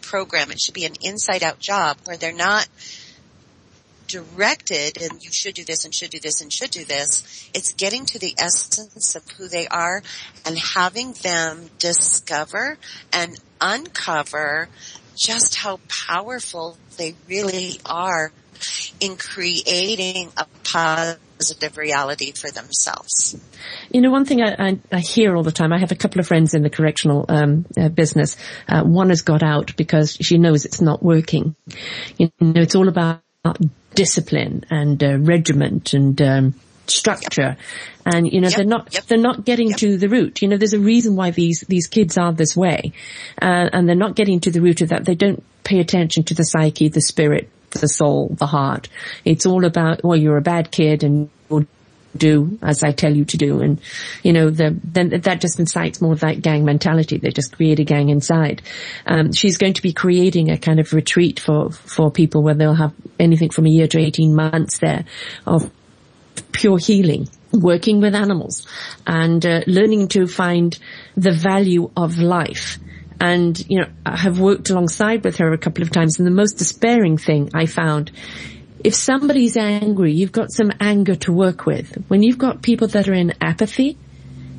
[0.01, 0.49] program.
[0.51, 2.67] It should be an inside out job where they're not
[4.08, 7.49] directed and you should do this and should do this and should do this.
[7.53, 10.01] It's getting to the essence of who they are
[10.45, 12.78] and having them discover
[13.12, 14.70] and uncover
[15.16, 18.32] just how powerful they really are
[18.99, 23.39] in creating a positive reality for themselves.
[23.91, 26.20] You know, one thing I, I, I, hear all the time, I have a couple
[26.20, 28.38] of friends in the correctional um, uh, business.
[28.68, 31.55] Uh, one has got out because she knows it's not working.
[32.18, 33.22] You know, it's all about
[33.98, 36.54] discipline and uh, regiment and um,
[36.86, 37.58] structure.
[38.06, 40.41] And you know yep, they're not yep, they're not getting to the root.
[40.41, 42.93] You know there's a reason why these these kids are this way.
[43.41, 45.04] Uh, and they're not getting to the root of that.
[45.04, 48.88] They don't pay attention to the psyche the spirit the soul the heart.
[49.26, 51.66] It's all about well you're a bad kid and you'll
[52.18, 53.61] do as I tell you to do.
[53.61, 53.80] And
[54.24, 57.18] you know the then that just incites more of that gang mentality.
[57.18, 58.61] They just create a gang inside.
[59.05, 62.76] Um, she's going to be creating a kind of retreat for for people where they'll
[62.76, 65.05] have anything from a year to 18 months there
[65.45, 65.72] of
[66.51, 68.65] pure healing, working with animals
[69.05, 70.78] and uh, learning to find
[71.15, 72.80] the value of life.
[73.20, 76.32] And, you know, I have worked alongside with her a couple of times and the
[76.32, 78.11] most despairing thing I found
[78.88, 82.05] if somebody's angry, you've got some anger to work with.
[82.07, 83.97] When you've got people that are in apathy,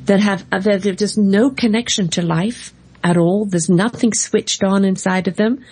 [0.05, 2.71] that have, uh, that have just no connection to life
[3.03, 5.65] at all, there's nothing switched on inside of them,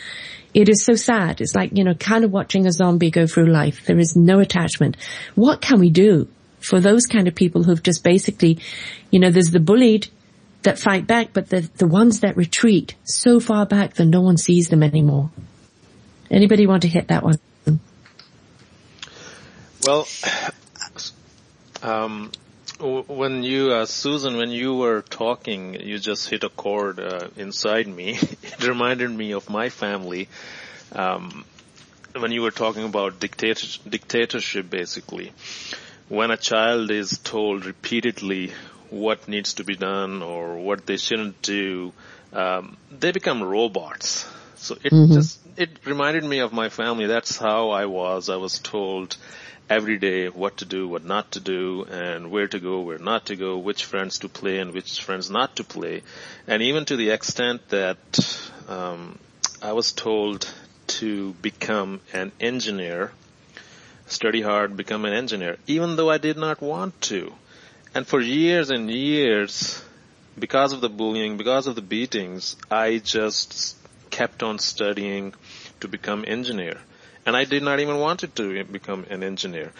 [0.55, 1.39] it is so sad.
[1.39, 3.85] It's like, you know, kind of watching a zombie go through life.
[3.85, 4.97] There is no attachment.
[5.35, 6.27] What can we do
[6.59, 8.57] for those kind of people who've just basically,
[9.11, 10.07] you know, there's the bullied
[10.63, 14.37] that fight back, but the, the ones that retreat so far back that no one
[14.37, 15.29] sees them anymore.
[16.31, 17.35] Anybody want to hit that one?
[19.86, 20.07] Well,
[21.82, 22.32] um,
[22.80, 27.88] when you, uh, Susan, when you were talking, you just hit a chord uh, inside
[27.88, 28.17] me.
[28.43, 30.30] it reminded me of my family.
[30.93, 31.45] Um,
[32.15, 35.34] when you were talking about dictator- dictatorship, basically,
[36.09, 38.53] when a child is told repeatedly
[38.89, 41.93] what needs to be done or what they shouldn't do,
[42.34, 44.25] um, they become robots.
[44.55, 45.13] So it mm-hmm.
[45.13, 47.07] just it reminded me of my family.
[47.07, 48.30] That's how I was.
[48.30, 49.17] I was told
[49.70, 53.26] every day what to do, what not to do, and where to go, where not
[53.28, 56.03] to go, which friends to play and which friends not to play.
[56.47, 59.20] And even to the extent that um,
[59.61, 60.49] I was told
[60.88, 63.11] to become an engineer,
[64.07, 67.34] study hard, become an engineer, even though I did not want to.
[67.93, 69.84] And for years and years,
[70.39, 73.76] because of the bullying, because of the beatings, I just
[74.09, 75.34] kept on studying
[75.82, 76.78] to become engineer
[77.28, 79.73] and I did not even want to become an engineer.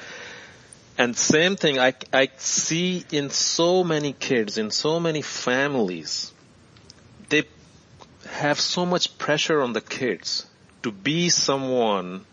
[0.98, 6.34] And same thing I, I see in so many kids, in so many families,
[7.30, 7.43] they
[8.30, 10.45] have so much pressure on the kids
[10.84, 12.26] to be someone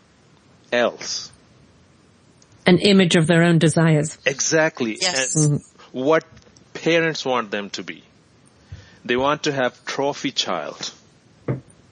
[0.73, 1.31] else.
[2.65, 4.17] An image of their own desires.
[4.25, 4.97] Exactly.
[4.99, 5.35] Yes.
[5.35, 5.57] Mm-hmm.
[5.97, 6.25] What
[6.73, 8.03] parents want them to be.
[9.05, 10.91] They want to have trophy child.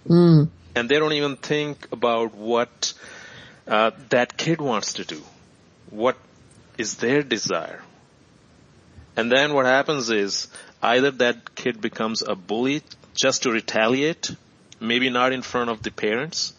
[0.09, 0.49] Mm.
[0.76, 2.93] And they don't even think about what
[3.68, 5.22] uh, that kid wants to do.
[5.89, 6.18] What
[6.78, 7.82] is their desire?
[9.16, 10.47] And then what happens is
[10.82, 12.82] either that kid becomes a bully
[13.14, 14.32] just to retaliate,
[14.80, 16.53] maybe not in front of the parents,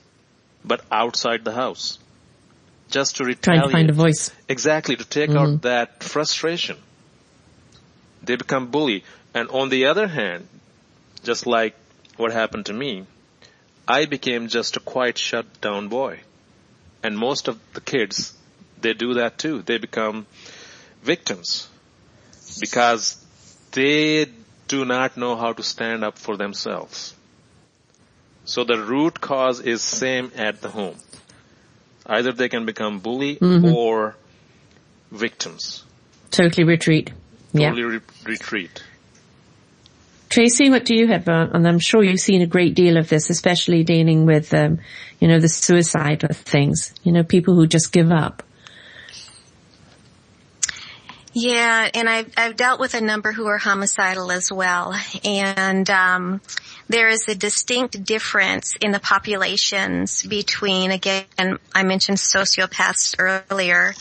[0.64, 1.98] but outside the house.
[2.90, 3.70] Just to retaliate.
[3.70, 4.30] Trying to find a voice.
[4.48, 5.54] Exactly, to take mm-hmm.
[5.54, 6.76] out that frustration.
[8.22, 9.04] They become bully.
[9.34, 10.46] And on the other hand,
[11.24, 11.74] just like
[12.16, 13.04] what happened to me,
[13.88, 16.20] I became just a quiet shut down boy.
[17.04, 18.32] And most of the kids,
[18.80, 19.60] they do that too.
[19.60, 20.26] They become
[21.02, 21.68] victims
[22.60, 23.22] because
[23.72, 24.26] they
[24.68, 27.14] do not know how to stand up for themselves.
[28.46, 30.96] So the root cause is same at the home.
[32.06, 33.74] Either they can become bully mm-hmm.
[33.74, 34.16] or
[35.10, 35.84] victims.
[36.30, 37.12] Totally retreat.
[37.52, 37.88] Totally yeah.
[37.88, 38.82] re- retreat.
[40.34, 41.28] Tracy, what do you have?
[41.28, 44.80] Uh, and I'm sure you've seen a great deal of this, especially dealing with, um,
[45.20, 46.92] you know, the suicide of things.
[47.04, 48.42] You know, people who just give up.
[51.32, 54.92] Yeah, and I've, I've dealt with a number who are homicidal as well.
[55.22, 56.40] And, um,
[56.88, 61.26] there is a distinct difference in the populations between, again,
[61.72, 63.94] I mentioned sociopaths earlier.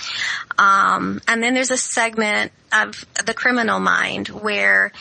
[0.57, 4.91] Um, and then there's a segment of the criminal mind where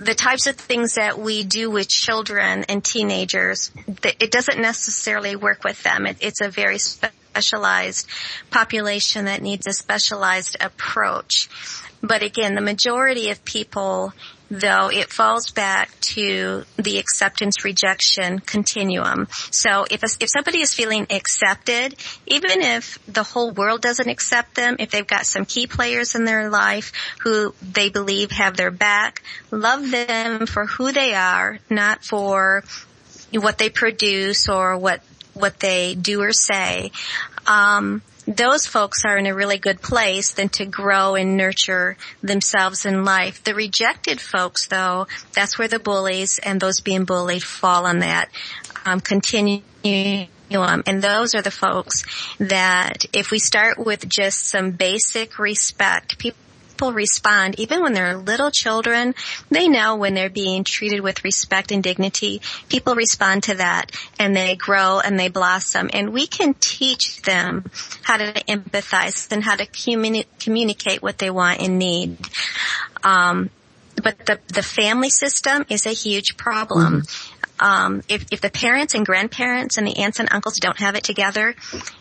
[0.00, 3.70] the types of things that we do with children and teenagers,
[4.02, 6.06] it doesn't necessarily work with them.
[6.06, 8.08] It, it's a very specialized
[8.50, 11.48] population that needs a specialized approach.
[12.02, 14.14] But again, the majority of people
[14.50, 19.28] though it falls back to the acceptance rejection continuum.
[19.50, 21.94] So if, a, if somebody is feeling accepted,
[22.26, 26.24] even if the whole world doesn't accept them, if they've got some key players in
[26.24, 32.04] their life who they believe have their back, love them for who they are, not
[32.04, 32.64] for
[33.32, 35.02] what they produce or what
[35.34, 36.90] what they do or say.
[37.46, 42.84] Um, those folks are in a really good place than to grow and nurture themselves
[42.84, 43.42] in life.
[43.44, 48.28] The rejected folks though, that's where the bullies and those being bullied fall on that
[48.84, 49.62] um, continuum.
[50.52, 52.04] And those are the folks
[52.38, 56.38] that if we start with just some basic respect, people
[56.80, 59.14] people respond, even when they're little children,
[59.50, 62.40] they know when they're being treated with respect and dignity.
[62.70, 65.90] People respond to that and they grow and they blossom.
[65.92, 67.70] And we can teach them
[68.00, 72.16] how to empathize and how to communi- communicate what they want and need.
[73.04, 73.50] Um,
[74.02, 77.02] but the, the family system is a huge problem.
[77.60, 81.04] Um, if, if the parents and grandparents and the aunts and uncles don't have it
[81.04, 81.54] together,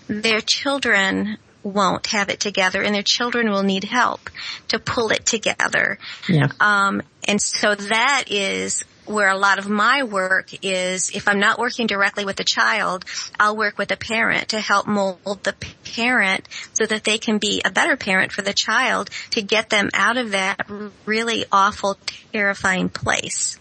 [0.08, 4.30] their children won't have it together and their children will need help
[4.70, 5.98] to pull it together.
[6.28, 6.48] Yeah.
[6.60, 11.58] Um, and so that is where a lot of my work is if I'm not
[11.58, 13.06] working directly with the child,
[13.40, 15.56] I'll work with a parent to help mold the
[15.96, 19.90] parent so that they can be a better parent for the child to get them
[19.94, 20.70] out of that
[21.06, 21.98] really awful,
[22.32, 23.58] terrifying place.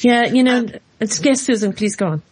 [0.00, 0.68] Yeah, you know,
[1.00, 2.22] yes, Susan, please go on.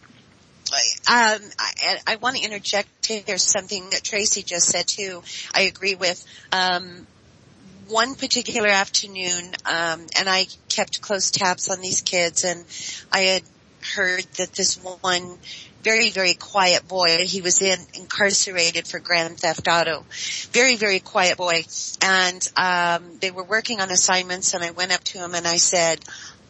[1.07, 5.23] Um, I, I, want to interject here something that Tracy just said too.
[5.53, 6.23] I agree with.
[6.51, 7.05] Um,
[7.87, 12.63] one particular afternoon, um, and I kept close tabs on these kids, and
[13.11, 13.43] I had
[13.95, 15.37] heard that this one
[15.83, 17.25] very, very quiet boy.
[17.25, 20.05] He was in incarcerated for grand theft auto.
[20.51, 21.63] Very, very quiet boy.
[22.01, 25.57] And um, they were working on assignments, and I went up to him and I
[25.57, 25.99] said,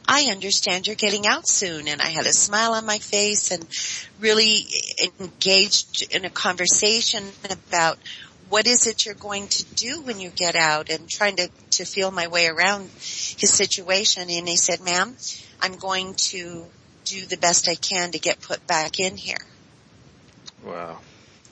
[0.08, 1.88] I understand you're getting out soon.
[1.88, 3.66] And I had a smile on my face and
[4.20, 4.66] really
[5.20, 7.98] engaged in a conversation about
[8.50, 11.86] what is it you're going to do when you get out and trying to, to
[11.86, 14.24] feel my way around his situation.
[14.30, 15.16] And he said, ma'am,
[15.62, 16.66] I'm going to
[17.06, 19.38] do the best I can to get put back in here.
[20.66, 21.00] Wow.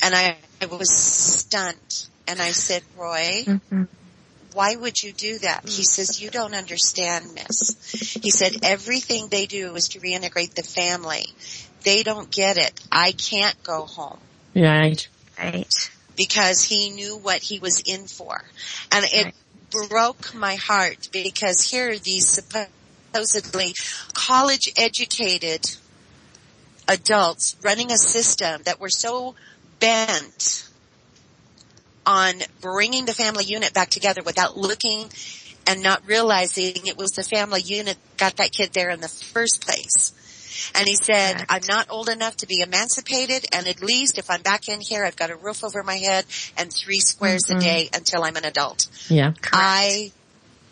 [0.04, 2.08] And I, I was stunned.
[2.28, 3.84] And I said, Roy, mm-hmm
[4.54, 5.68] why would you do that?
[5.68, 5.86] He mm.
[5.86, 8.20] says, you don't understand, miss.
[8.22, 11.26] He said, everything they do is to reintegrate the family.
[11.84, 12.80] They don't get it.
[12.92, 14.20] I can't go home.
[14.56, 15.08] Right.
[15.38, 15.92] Right.
[16.18, 18.44] Because he knew what he was in for.
[18.92, 19.90] And it right.
[19.90, 23.74] broke my heart because here are these supposedly
[24.14, 25.78] college educated
[26.88, 29.36] adults running a system that were so
[29.80, 30.69] bent
[32.06, 35.10] on bringing the family unit back together without looking
[35.68, 39.64] and not realizing it was the family unit got that kid there in the first
[39.66, 40.14] place.
[40.76, 41.52] And he said, Correct.
[41.52, 45.06] I'm not old enough to be emancipated and at least if I'm back in here,
[45.06, 46.26] I've got a roof over my head
[46.58, 47.58] and three squares mm-hmm.
[47.58, 48.88] a day until I'm an adult.
[49.10, 49.32] Yeah.
[49.32, 49.50] Correct.
[49.54, 50.12] I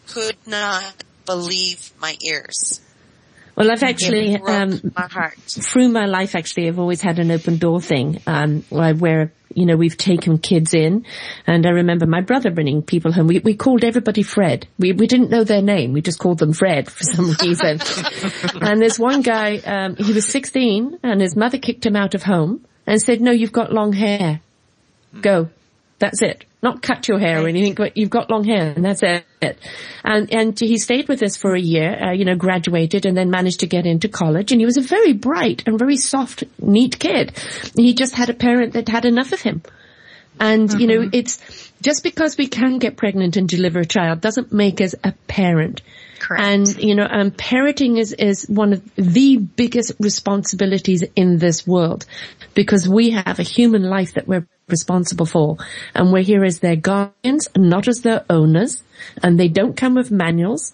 [0.07, 2.81] could not believe my ears.
[3.55, 7.81] Well, I've actually, um, my through my life, actually, I've always had an open door
[7.81, 11.03] thing, um, where, you know, we've taken kids in.
[11.47, 13.25] And I remember my brother bringing people home.
[13.25, 14.67] We, we called everybody Fred.
[14.77, 15.93] We, we didn't know their name.
[15.93, 17.79] We just called them Fred for some reason.
[18.61, 22.21] and there's one guy, um, he was 16 and his mother kicked him out of
[22.21, 24.41] home and said, no, you've got long hair.
[25.21, 25.49] Go.
[25.99, 26.45] That's it.
[26.61, 29.57] Not cut your hair or anything, but you've got long hair and that's it.
[30.03, 33.31] And, and he stayed with us for a year, uh, you know, graduated and then
[33.31, 36.99] managed to get into college and he was a very bright and very soft, neat
[36.99, 37.31] kid.
[37.75, 39.63] He just had a parent that had enough of him.
[40.39, 40.79] And, mm-hmm.
[40.79, 41.09] you know, mm-hmm.
[41.13, 45.13] it's just because we can get pregnant and deliver a child doesn't make us a
[45.27, 45.81] parent.
[46.19, 46.43] Correct.
[46.43, 52.05] And, you know, um, parenting is, is one of the biggest responsibilities in this world
[52.53, 55.57] because we have a human life that we're responsible for.
[55.95, 58.83] And we're here as their guardians, not as their owners.
[59.23, 60.73] And they don't come with manuals.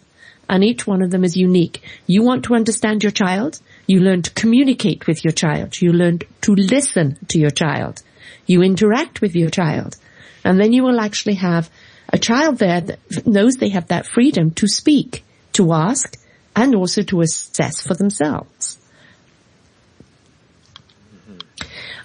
[0.49, 1.81] And each one of them is unique.
[2.05, 3.59] You want to understand your child?
[3.87, 5.81] You learn to communicate with your child.
[5.81, 8.01] You learn to listen to your child.
[8.45, 9.95] You interact with your child.
[10.43, 11.69] And then you will actually have
[12.11, 15.23] a child there that knows they have that freedom to speak
[15.53, 16.17] to ask
[16.55, 18.79] and also to assess for themselves.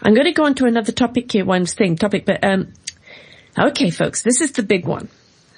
[0.02, 2.72] I'm going to go on to another topic here, one thing, topic, but, um,
[3.58, 5.08] okay folks, this is the big one.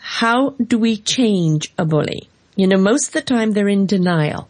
[0.01, 2.29] How do we change a bully?
[2.57, 4.49] You know, most of the time they're in denial.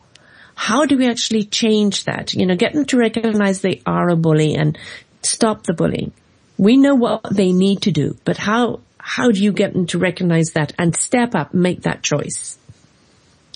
[0.54, 2.34] How do we actually change that?
[2.34, 4.78] You know, get them to recognize they are a bully and
[5.22, 6.12] stop the bullying.
[6.56, 9.98] We know what they need to do, but how, how do you get them to
[9.98, 12.58] recognize that and step up make that choice?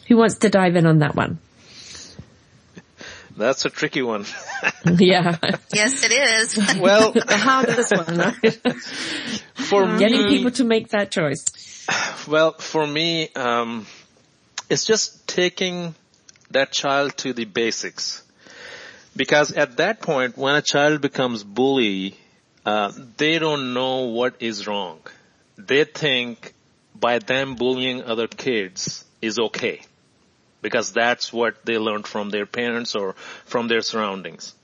[0.09, 1.39] Who wants to dive in on that one?
[3.37, 4.26] That's a tricky one.
[4.85, 5.37] yeah.
[5.72, 6.78] Yes, it is.
[6.78, 8.76] well, the hardest one, right?
[9.55, 11.87] for Getting me, people to make that choice.
[12.28, 13.87] Well, for me, um,
[14.70, 15.95] it's just taking
[16.51, 18.22] that child to the basics.
[19.16, 22.16] Because at that point, when a child becomes bully,
[22.64, 25.01] uh, they don't know what is wrong.
[25.57, 26.55] They think
[26.95, 29.82] by them bullying other kids is okay.
[30.64, 33.12] Because that's what they learned from their parents or
[33.44, 34.54] from their surroundings.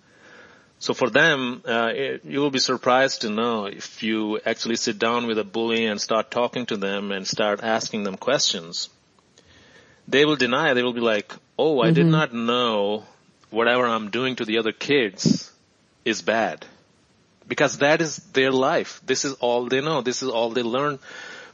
[0.79, 4.99] So for them, uh, it, you will be surprised to know if you actually sit
[4.99, 8.89] down with a bully and start talking to them and start asking them questions.
[10.09, 10.73] They will deny.
[10.73, 11.95] They will be like, "Oh, I mm-hmm.
[12.01, 13.05] did not know
[13.51, 15.53] whatever I'm doing to the other kids
[16.07, 16.65] is bad,"
[17.47, 19.03] because that is their life.
[19.05, 20.01] This is all they know.
[20.01, 21.01] This is all they learned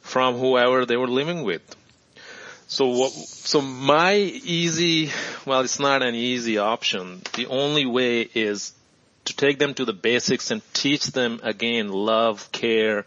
[0.02, 1.64] from whoever they were living with.
[2.68, 5.12] So what, so my easy,
[5.44, 7.22] well, it's not an easy option.
[7.34, 8.72] The only way is
[9.26, 13.04] to take them to the basics and teach them again love, care,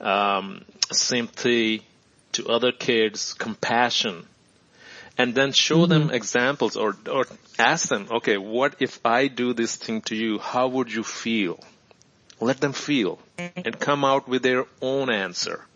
[0.00, 1.86] um, sympathy
[2.32, 4.26] to other kids, compassion,
[5.16, 5.90] and then show mm-hmm.
[5.90, 7.26] them examples or or
[7.58, 10.38] ask them, okay, what if I do this thing to you?
[10.38, 11.60] How would you feel?
[12.40, 15.66] Let them feel and come out with their own answer.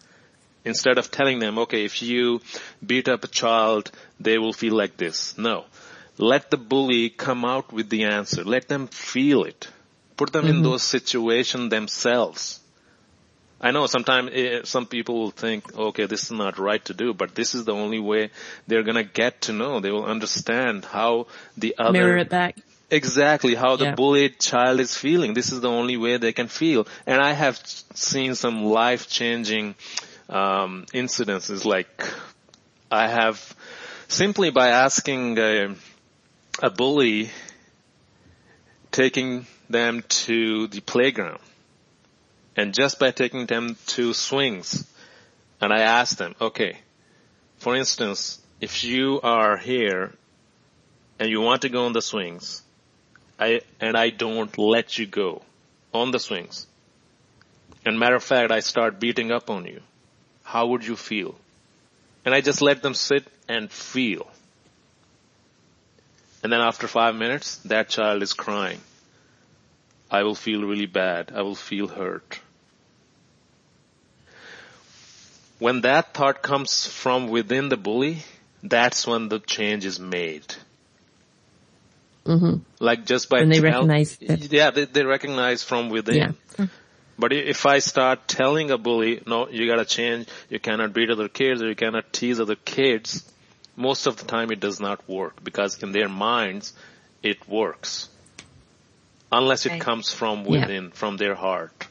[0.65, 2.41] Instead of telling them, okay, if you
[2.85, 5.37] beat up a child, they will feel like this.
[5.37, 5.65] No.
[6.17, 8.45] Let the bully come out with the answer.
[8.45, 9.69] Let them feel it.
[10.17, 10.59] Put them mm-hmm.
[10.59, 12.61] in those situations themselves.
[13.61, 17.15] I know sometimes eh, some people will think, okay, this is not right to do,
[17.15, 18.31] but this is the only way
[18.67, 19.81] they're gonna get to know.
[19.81, 22.59] They will understand how the other mirror it back.
[22.91, 23.95] Exactly how the yeah.
[23.95, 25.33] bullied child is feeling.
[25.33, 26.87] This is the only way they can feel.
[27.07, 27.57] And I have
[27.95, 29.75] seen some life changing
[30.29, 31.65] um, incidences.
[31.65, 31.89] Like
[32.91, 33.55] I have
[34.09, 35.75] simply by asking a,
[36.63, 37.31] a bully,
[38.91, 41.41] taking them to the playground.
[42.57, 44.87] And just by taking them to swings,
[45.61, 46.79] and I ask them, okay,
[47.59, 50.13] for instance, if you are here
[51.19, 52.63] and you want to go on the swings,
[53.39, 55.43] I, and I don't let you go
[55.93, 56.69] on the swings,
[57.85, 59.81] and matter of fact, I start beating up on you,
[60.55, 61.35] how would you feel?
[62.25, 64.29] And I just let them sit and feel.
[66.45, 68.79] And then after five minutes, that child is crying.
[70.09, 71.33] I will feel really bad.
[71.35, 72.39] I will feel hurt.
[75.59, 78.19] When that thought comes from within the bully,
[78.63, 80.55] that's when the change is made.
[82.27, 82.59] Mm-hmm.
[82.79, 84.53] Like just by and they tell, recognize it.
[84.53, 86.37] Yeah, they, they recognize from within.
[86.59, 86.67] Yeah.
[87.19, 91.29] But if I start telling a bully, no, you gotta change, you cannot beat other
[91.29, 93.25] kids or you cannot tease other kids,
[93.77, 96.73] most of the time it does not work because in their minds
[97.23, 98.09] it works
[99.33, 99.81] unless it right.
[99.81, 100.91] comes from within, yeah.
[100.93, 101.87] from their heart.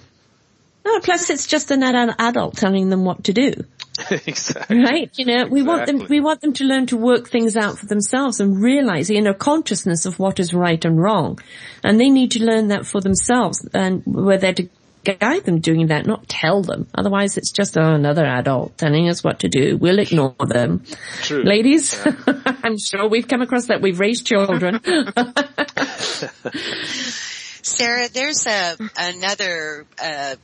[0.85, 3.53] No, plus it's just an adult telling them what to do.
[4.11, 4.79] exactly.
[4.79, 5.09] Right?
[5.17, 5.63] You know, we exactly.
[5.63, 9.07] want them, we want them to learn to work things out for themselves and realize
[9.07, 11.39] the inner consciousness of what is right and wrong.
[11.83, 14.67] And they need to learn that for themselves and we're to
[15.03, 16.87] guide them doing that, not tell them.
[16.95, 19.77] Otherwise it's just oh, another adult telling us what to do.
[19.77, 20.83] We'll ignore them.
[21.21, 21.43] True.
[21.43, 22.13] Ladies, yeah.
[22.63, 23.81] I'm sure we've come across that.
[23.81, 24.79] We've raised children.
[27.63, 30.35] Sarah, there's a another uh,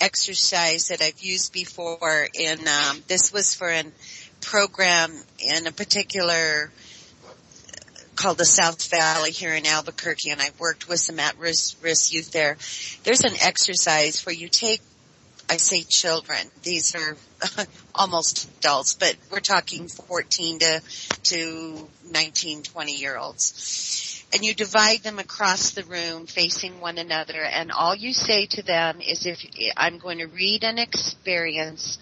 [0.00, 3.84] exercise that I've used before, and um, this was for a
[4.40, 6.70] program in a particular
[8.16, 12.32] called the South Valley here in Albuquerque, and I worked with some at-risk risk youth
[12.32, 12.56] there.
[13.04, 14.80] There's an exercise where you take,
[15.48, 17.16] I say children, these are
[17.94, 20.82] almost adults, but we're talking 14 to,
[21.24, 27.40] to 19, 20 year olds and you divide them across the room facing one another
[27.40, 29.44] and all you say to them is if
[29.76, 31.98] I'm going to read an experience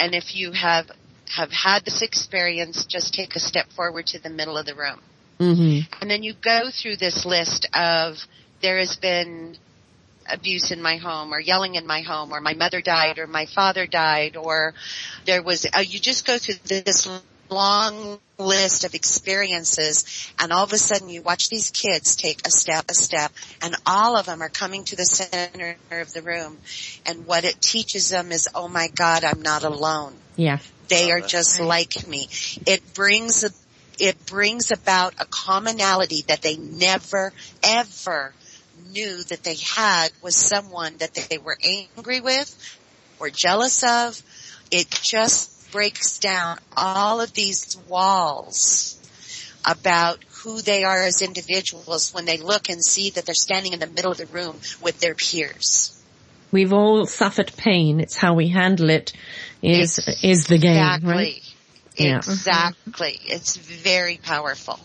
[0.00, 0.90] and if you have
[1.36, 5.00] have had this experience just take a step forward to the middle of the room.
[5.38, 5.92] Mm-hmm.
[6.00, 8.16] And then you go through this list of
[8.60, 9.56] there has been
[10.30, 13.46] abuse in my home or yelling in my home or my mother died or my
[13.46, 14.74] father died or
[15.24, 17.08] there was uh, you just go through this
[17.50, 22.50] long list of experiences and all of a sudden you watch these kids take a
[22.50, 23.32] step, a step,
[23.62, 26.58] and all of them are coming to the center of the room.
[27.06, 30.14] And what it teaches them is, oh my God, I'm not alone.
[30.36, 30.58] Yeah.
[30.88, 32.28] They are just like me.
[32.66, 33.50] It brings a,
[33.98, 37.32] it brings about a commonality that they never
[37.62, 38.32] ever
[38.92, 42.78] knew that they had with someone that they were angry with
[43.18, 44.22] or jealous of.
[44.70, 48.94] It just breaks down all of these walls
[49.64, 53.80] about who they are as individuals when they look and see that they're standing in
[53.80, 55.94] the middle of the room with their peers.
[56.50, 58.00] We've all suffered pain.
[58.00, 59.12] It's how we handle it
[59.62, 61.10] is, is the game, exactly.
[61.10, 61.47] right?
[61.98, 62.18] Yeah.
[62.18, 63.18] Exactly.
[63.24, 64.78] It's very powerful.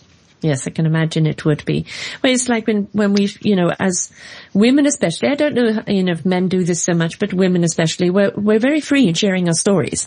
[0.44, 1.86] Yes, I can imagine it would be.
[2.22, 4.12] Well, it's like when, when we, you know, as
[4.54, 7.64] women especially, I don't know, you know, if men do this so much, but women
[7.64, 10.06] especially, we're, we're very free in sharing our stories.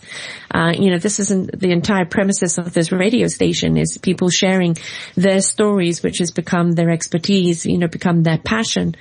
[0.53, 4.77] Uh, you know, this isn't the entire premises of this radio station is people sharing
[5.15, 8.93] their stories, which has become their expertise, you know, become their passion,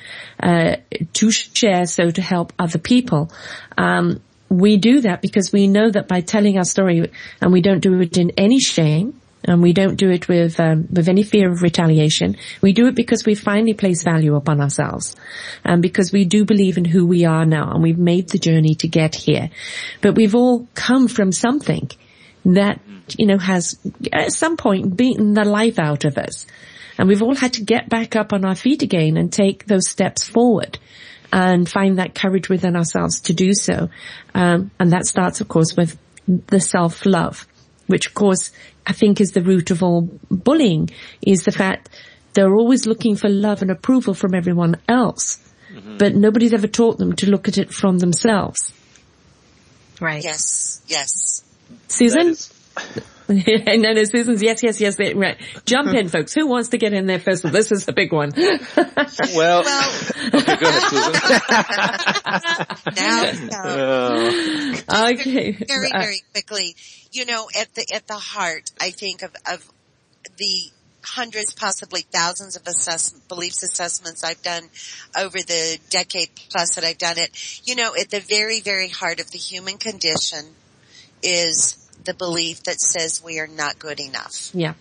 [0.43, 0.77] uh,
[1.13, 3.31] to share, so to help other people.
[3.77, 7.81] Um, we do that because we know that by telling our story, and we don't
[7.81, 11.51] do it in any shame, and we don't do it with um, with any fear
[11.51, 12.37] of retaliation.
[12.61, 15.17] We do it because we finally place value upon ourselves,
[15.65, 18.75] and because we do believe in who we are now, and we've made the journey
[18.77, 19.51] to get here.
[20.01, 21.91] But we've all come from something
[22.45, 22.81] that
[23.17, 23.79] you know has
[24.13, 26.47] at some point beaten the life out of us,
[26.99, 29.89] and we've all had to get back up on our feet again and take those
[29.89, 30.79] steps forward.
[31.33, 33.91] And find that courage within ourselves to do so.
[34.35, 37.47] Um, and that starts, of course, with the self-love
[37.87, 38.53] which of course
[38.87, 40.91] I think is the root of all bullying,
[41.23, 41.89] is the fact
[42.35, 45.39] they're always looking for love and approval from everyone else,
[45.73, 45.97] mm-hmm.
[45.99, 48.73] but nobody's ever taught them to look at it from themselves.
[50.01, 50.23] Right.
[50.23, 50.83] Yes.
[50.87, 51.43] Yes.
[51.89, 52.37] Susan?
[53.29, 54.97] No, no, Susan's yes, yes, yes.
[54.97, 55.37] They, right.
[55.65, 56.35] Jump in, folks.
[56.35, 57.43] Who wants to get in there first?
[57.43, 58.33] This is the big one.
[58.37, 59.93] well, well
[60.35, 61.13] okay, go ahead, Susan.
[62.97, 64.81] now, no.
[64.89, 65.53] Uh, okay.
[65.53, 66.77] Very, very quickly.
[67.13, 69.69] You know, at the at the heart, I think of of
[70.37, 70.71] the
[71.07, 74.65] hundreds, possibly thousands of assess- beliefs assessments I've done
[75.19, 77.31] over the decade plus that I've done it.
[77.65, 80.45] You know, at the very, very heart of the human condition
[81.23, 84.51] is the belief that says we are not good enough.
[84.55, 84.75] Yeah.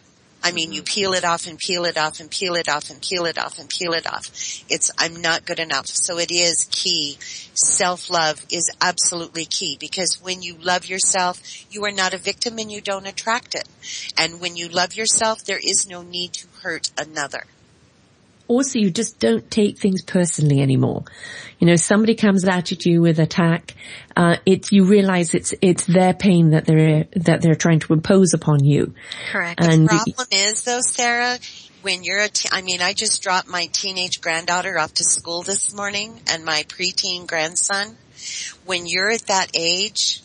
[0.43, 3.01] I mean, you peel it off and peel it off and peel it off and
[3.01, 4.28] peel it off and peel it off.
[4.69, 5.88] It's, I'm not good enough.
[5.88, 7.17] So it is key.
[7.55, 12.71] Self-love is absolutely key because when you love yourself, you are not a victim and
[12.71, 13.67] you don't attract it.
[14.19, 17.45] And when you love yourself, there is no need to hurt another
[18.47, 21.03] also you just don't take things personally anymore.
[21.59, 23.73] You know, somebody comes at you with attack,
[24.15, 28.33] uh, it's, you realize it's, it's their pain that they're, that they're trying to impose
[28.33, 28.93] upon you.
[29.31, 29.61] Correct.
[29.61, 31.39] And the problem is though, Sarah,
[31.81, 35.43] when you're a te- I mean, I just dropped my teenage granddaughter off to school
[35.43, 37.95] this morning and my preteen grandson.
[38.65, 40.23] When you're at that age,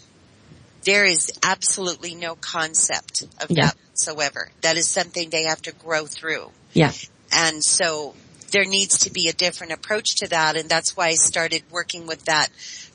[0.84, 3.66] there is absolutely no concept of yeah.
[3.66, 4.50] that whatsoever.
[4.62, 6.50] That is something they have to grow through.
[6.72, 6.92] Yeah.
[7.32, 8.14] And so
[8.50, 10.56] there needs to be a different approach to that.
[10.56, 12.48] And that's why I started working with that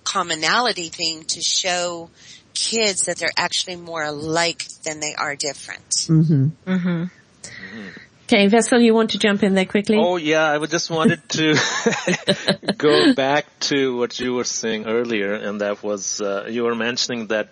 [0.04, 2.10] commonality thing to show
[2.54, 5.90] kids that they're actually more alike than they are different.
[5.90, 6.48] Mm-hmm.
[6.66, 7.04] Mm-hmm.
[8.26, 9.98] Okay, Vessel, you want to jump in there quickly?
[10.00, 11.56] Oh yeah, I just wanted to
[12.78, 17.28] go back to what you were saying earlier, and that was uh, you were mentioning
[17.28, 17.50] that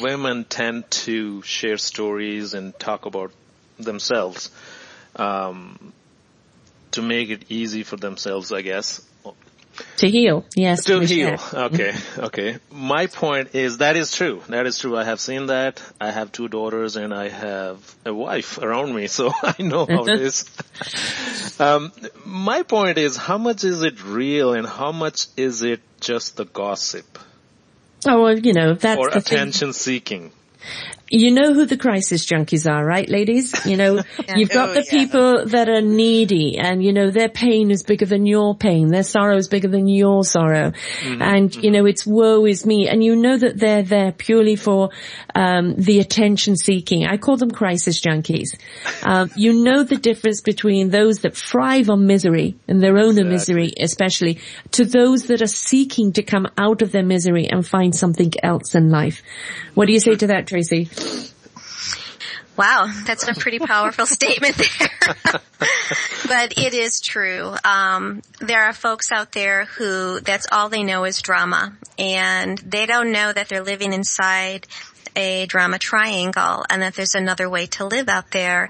[0.00, 3.30] women tend to share stories and talk about
[3.78, 4.50] themselves
[5.16, 5.92] um,
[6.92, 9.00] to make it easy for themselves, I guess.
[9.96, 10.84] To heal, yes.
[10.84, 11.36] To heal.
[11.52, 12.58] Okay, okay.
[12.70, 14.42] My point is that is true.
[14.48, 14.96] That is true.
[14.96, 15.82] I have seen that.
[16.00, 20.06] I have two daughters and I have a wife around me, so I know how
[20.06, 20.44] it is.
[21.56, 21.92] Um,
[22.24, 26.44] my point is, how much is it real and how much is it just the
[26.44, 27.16] gossip?
[28.08, 29.72] Oh, well, you know, that's or attention thing.
[29.72, 30.32] seeking.
[31.10, 33.66] You know who the crisis junkies are, right, ladies?
[33.66, 33.94] You know,
[34.26, 34.36] yeah.
[34.36, 34.98] you've got oh, the yeah.
[34.98, 38.88] people that are needy and, you know, their pain is bigger than your pain.
[38.88, 40.70] Their sorrow is bigger than your sorrow.
[40.70, 41.22] Mm-hmm.
[41.22, 41.60] And, mm-hmm.
[41.60, 42.88] you know, it's woe is me.
[42.88, 44.90] And you know that they're there purely for,
[45.34, 47.06] um, the attention seeking.
[47.06, 48.58] I call them crisis junkies.
[49.04, 53.30] Um, you know the difference between those that thrive on misery and their own exactly.
[53.30, 54.40] misery, especially
[54.72, 58.74] to those that are seeking to come out of their misery and find something else
[58.74, 59.22] in life.
[59.74, 60.88] What do you say to that, Tracy?
[62.56, 65.10] Wow, that's a pretty powerful statement there.
[66.28, 67.54] but it is true.
[67.64, 72.86] Um, there are folks out there who that's all they know is drama, and they
[72.86, 74.66] don't know that they're living inside
[75.16, 78.68] a drama triangle and that there's another way to live out there.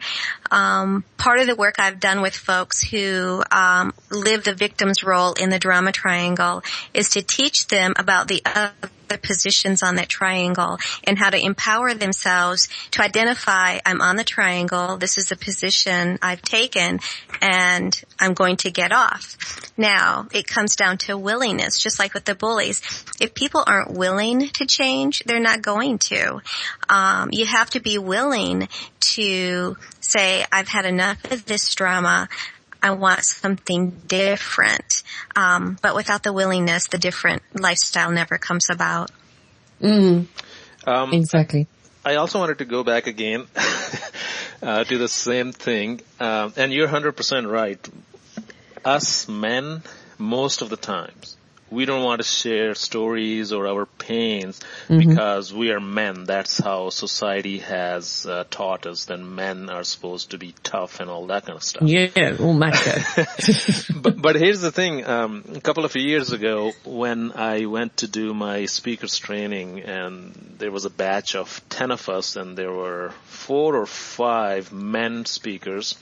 [0.50, 5.32] Um, part of the work I've done with folks who um, live the victim's role
[5.32, 6.62] in the drama triangle
[6.92, 8.72] is to teach them about the other
[9.08, 14.24] the positions on that triangle and how to empower themselves to identify I'm on the
[14.24, 17.00] triangle, this is the position I've taken
[17.40, 19.36] and I'm going to get off.
[19.76, 22.80] Now, it comes down to willingness, just like with the bullies.
[23.20, 26.40] If people aren't willing to change, they're not going to.
[26.88, 28.68] Um, you have to be willing
[29.00, 32.28] to say, I've had enough of this drama.
[32.84, 35.02] I want something different.
[35.34, 39.10] Um, but without the willingness, the different lifestyle never comes about.
[39.80, 40.26] Mm.
[40.86, 41.66] Um, exactly.
[42.04, 43.46] I also wanted to go back again
[44.62, 47.88] uh, to the same thing, uh, and you're 100% right.
[48.84, 49.82] Us men,
[50.18, 51.33] most of the times,
[51.74, 54.98] we don't want to share stories or our pains mm-hmm.
[54.98, 56.24] because we are men.
[56.24, 61.10] That's how society has uh, taught us that men are supposed to be tough and
[61.10, 61.82] all that kind of stuff.
[61.82, 63.00] Yeah, all macho.
[64.00, 65.04] but, but here's the thing.
[65.04, 70.54] Um, a couple of years ago, when I went to do my speakers training, and
[70.58, 75.24] there was a batch of ten of us, and there were four or five men
[75.24, 75.96] speakers.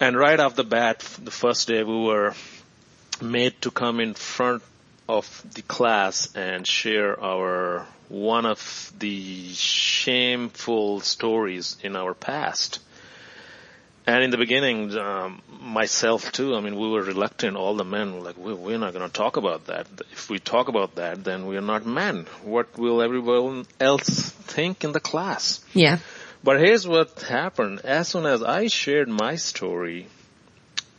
[0.00, 2.34] And right off the bat, the first day we were
[3.22, 4.62] made to come in front
[5.08, 12.80] of the class and share our one of the shameful stories in our past.
[14.06, 17.56] And in the beginning, um, myself too, I mean, we were reluctant.
[17.56, 19.86] All the men were like, we're not going to talk about that.
[20.10, 22.26] If we talk about that, then we are not men.
[22.42, 25.64] What will everyone else think in the class?
[25.72, 25.98] Yeah.
[26.42, 27.80] But here's what happened.
[27.84, 30.08] As soon as I shared my story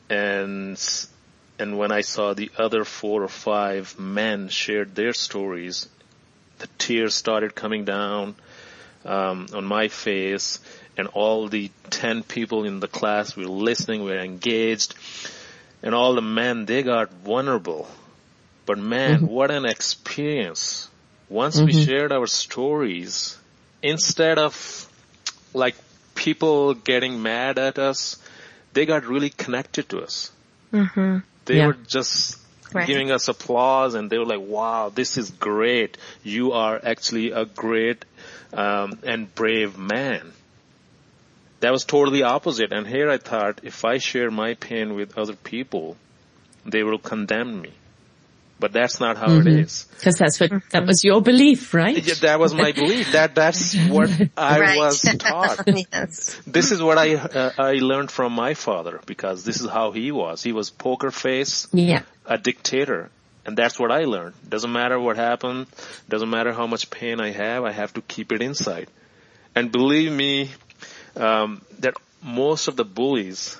[0.09, 0.77] and
[1.63, 5.87] and when I saw the other four or five men shared their stories,
[6.59, 8.35] the tears started coming down
[9.05, 10.59] um, on my face,
[10.97, 14.93] and all the ten people in the class were listening, were engaged,
[15.81, 17.87] and all the men they got vulnerable.
[18.65, 19.27] But man, mm-hmm.
[19.27, 20.89] what an experience!
[21.29, 21.67] Once mm-hmm.
[21.67, 23.37] we shared our stories,
[23.81, 24.53] instead of
[25.53, 25.75] like
[26.13, 28.17] people getting mad at us,
[28.73, 30.29] they got really connected to us.
[30.73, 31.19] Mm-hmm.
[31.45, 31.67] They yeah.
[31.67, 32.39] were just
[32.73, 32.87] right.
[32.87, 35.97] giving us applause and they were like, wow, this is great.
[36.23, 38.05] You are actually a great
[38.53, 40.33] um, and brave man.
[41.59, 42.73] That was totally opposite.
[42.73, 45.97] And here I thought, if I share my pain with other people,
[46.65, 47.71] they will condemn me.
[48.63, 49.47] But that's not how mm-hmm.
[49.49, 49.85] it is.
[49.97, 52.01] Because that's what, that was your belief, right?
[52.01, 53.11] Yeah, that was my belief.
[53.11, 54.77] That, that's what I right.
[54.77, 55.67] was taught.
[55.67, 56.39] yes.
[56.47, 60.13] This is what I, uh, I learned from my father because this is how he
[60.13, 60.41] was.
[60.41, 62.03] He was poker face, yeah.
[62.25, 63.09] a dictator.
[63.45, 64.35] And that's what I learned.
[64.47, 65.67] Doesn't matter what happened.
[66.07, 67.65] Doesn't matter how much pain I have.
[67.65, 68.87] I have to keep it inside.
[69.55, 70.51] And believe me,
[71.17, 73.57] um, that most of the bullies,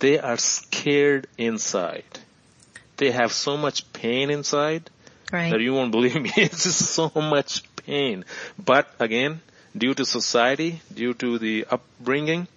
[0.00, 2.04] they are scared inside
[2.96, 4.90] they have so much pain inside
[5.32, 5.50] right.
[5.50, 6.32] that you won't believe me.
[6.36, 8.24] It's just so much pain.
[8.58, 9.40] But again,
[9.76, 12.48] due to society, due to the upbringing,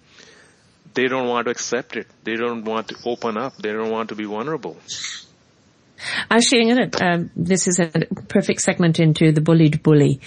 [0.94, 2.06] they don't want to accept it.
[2.24, 3.56] They don't want to open up.
[3.56, 4.76] They don't want to be vulnerable.
[6.30, 7.90] Actually, I'm gonna, um, this is a
[8.28, 10.20] perfect segment into the bullied bully.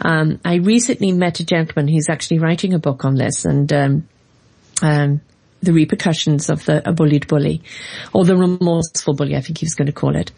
[0.00, 4.08] Um, I recently met a gentleman who's actually writing a book on this and, um,
[4.80, 5.20] um
[5.62, 7.62] the repercussions of the a bullied bully,
[8.12, 10.30] or the remorseful bully, I think he was going to call it.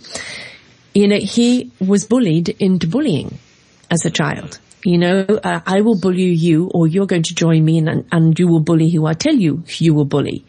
[0.94, 3.38] You know, he was bullied into bullying
[3.90, 4.58] as a child.
[4.84, 8.38] You know, uh, I will bully you or you're going to join me and, and
[8.38, 10.46] you will bully who I tell you you will bully.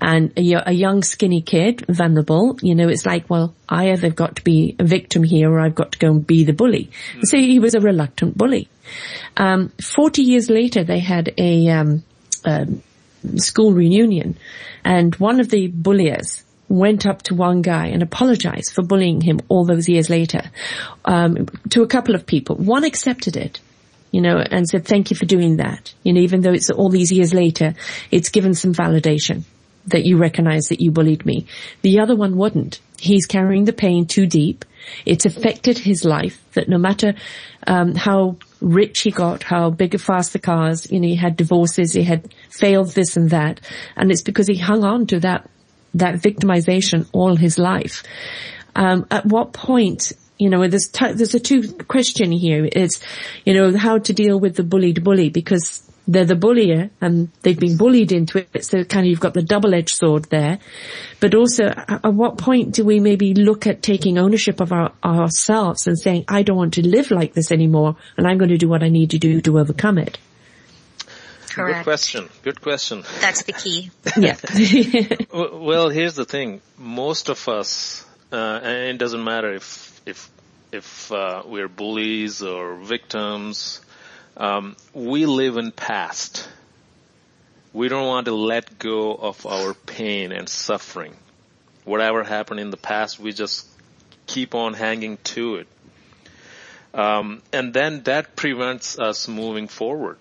[0.00, 4.36] And a, a young skinny kid, vulnerable, you know, it's like, well, I either got
[4.36, 6.90] to be a victim here or I've got to go and be the bully.
[7.14, 7.20] Mm.
[7.24, 8.68] So he was a reluctant bully.
[9.36, 12.04] Um, 40 years later, they had a, um,
[12.44, 12.82] um,
[13.36, 14.36] school reunion
[14.84, 19.40] and one of the bulliers went up to one guy and apologized for bullying him
[19.48, 20.42] all those years later
[21.04, 22.56] um, to a couple of people.
[22.56, 23.60] One accepted it,
[24.10, 25.94] you know, and said, thank you for doing that.
[26.02, 27.74] You know, even though it's all these years later,
[28.10, 29.44] it's given some validation
[29.86, 31.46] that you recognize that you bullied me.
[31.82, 32.80] The other one wouldn't.
[32.98, 34.64] He's carrying the pain too deep.
[35.04, 37.14] It's affected his life that no matter
[37.66, 38.36] um, how
[38.66, 42.02] rich he got, how big and fast the cars, you know, he had divorces, he
[42.02, 43.60] had failed this and that.
[43.94, 45.48] And it's because he hung on to that,
[45.94, 48.02] that victimization all his life.
[48.74, 52.68] Um, at what point, you know, there's, t- there's a two question here.
[52.70, 53.00] It's,
[53.44, 57.58] you know, how to deal with the bullied bully because they're the bullier and they've
[57.58, 58.64] been bullied into it.
[58.64, 60.58] So kind of you've got the double-edged sword there.
[61.20, 65.86] But also at what point do we maybe look at taking ownership of our, ourselves
[65.86, 68.68] and saying, I don't want to live like this anymore and I'm going to do
[68.68, 70.18] what I need to do to overcome it?
[71.48, 71.78] Correct.
[71.78, 72.28] Good question.
[72.42, 73.02] Good question.
[73.20, 73.90] That's the key.
[74.16, 74.36] yeah.
[75.32, 76.60] well, here's the thing.
[76.76, 80.30] Most of us, uh, and it doesn't matter if, if
[80.72, 83.80] if uh, we're bullies or victims,
[84.36, 86.48] um, we live in past.
[87.72, 91.14] We don't want to let go of our pain and suffering.
[91.84, 93.66] Whatever happened in the past, we just
[94.26, 95.68] keep on hanging to it.
[96.94, 100.18] Um, and then that prevents us moving forward.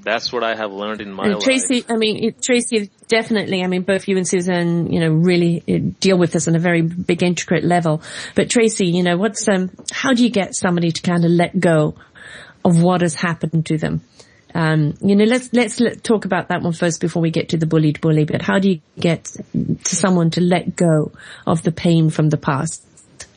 [0.00, 1.90] That's what I have learned in my and Tracy, life.
[1.90, 3.62] I mean, it, Tracy, definitely.
[3.62, 6.58] I mean, both you and Susan, you know, really uh, deal with this on a
[6.58, 8.02] very big, intricate level.
[8.34, 11.58] But Tracy, you know, what's um, how do you get somebody to kind of let
[11.58, 11.96] go
[12.64, 14.02] of what has happened to them?
[14.54, 17.58] Um, you know, let's, let's let, talk about that one first before we get to
[17.58, 18.24] the bullied bully.
[18.24, 21.12] But how do you get to someone to let go
[21.46, 22.82] of the pain from the past?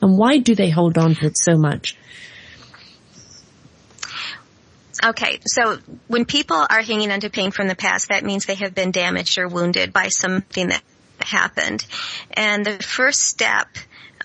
[0.01, 1.97] And why do they hold on to it so much?
[5.03, 8.55] Okay, so when people are hanging on to pain from the past, that means they
[8.55, 10.83] have been damaged or wounded by something that
[11.19, 11.85] happened.
[12.33, 13.67] And the first step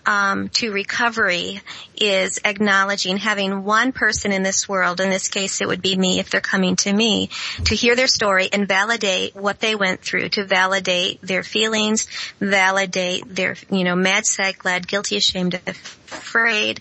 [0.07, 1.61] um, to recovery
[1.97, 6.21] is acknowledging having one person in this world, in this case it would be me
[6.21, 7.29] if they're coming to me,
[7.65, 12.07] to hear their story and validate what they went through, to validate their feelings,
[12.41, 16.81] validate their, you know, mad, sad, glad, guilty, ashamed, afraid,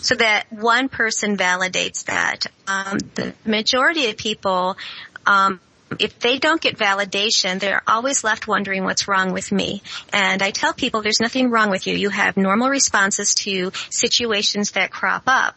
[0.00, 2.46] so that one person validates that.
[2.66, 4.76] Um, the majority of people
[5.26, 5.60] um,
[5.98, 9.82] if they don't get validation, they're always left wondering what's wrong with me.
[10.12, 11.94] And I tell people there's nothing wrong with you.
[11.94, 15.56] You have normal responses to situations that crop up.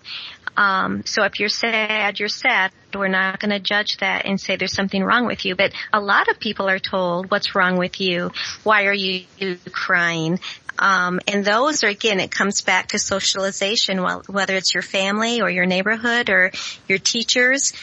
[0.57, 2.71] Um, so if you're sad, you're sad.
[2.93, 5.55] We're not going to judge that and say there's something wrong with you.
[5.55, 8.31] But a lot of people are told, "What's wrong with you?
[8.63, 9.25] Why are you
[9.71, 10.39] crying?"
[10.79, 15.49] Um, and those are again, it comes back to socialization, whether it's your family or
[15.49, 16.51] your neighborhood or
[16.87, 17.73] your teachers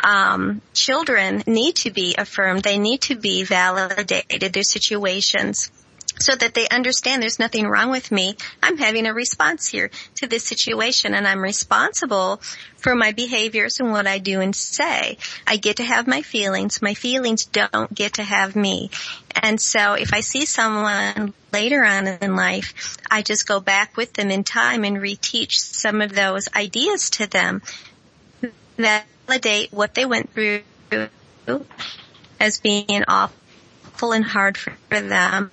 [0.00, 2.62] um, children need to be affirmed.
[2.62, 4.52] They need to be validated.
[4.52, 5.70] Their situations
[6.18, 8.36] so that they understand there's nothing wrong with me.
[8.62, 12.40] I'm having a response here to this situation and I'm responsible
[12.76, 15.18] for my behaviors and what I do and say.
[15.46, 16.80] I get to have my feelings.
[16.80, 18.90] My feelings don't get to have me.
[19.34, 24.12] And so if I see someone later on in life, I just go back with
[24.14, 27.62] them in time and reteach some of those ideas to them
[28.76, 30.62] that validate what they went through
[32.38, 35.50] as being awful and hard for them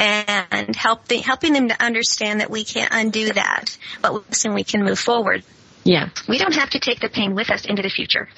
[0.00, 4.64] and help the, helping them to understand that we can't undo that, but listen, we
[4.64, 5.44] can move forward.
[5.84, 6.10] Yeah.
[6.28, 8.28] We don't have to take the pain with us into the future.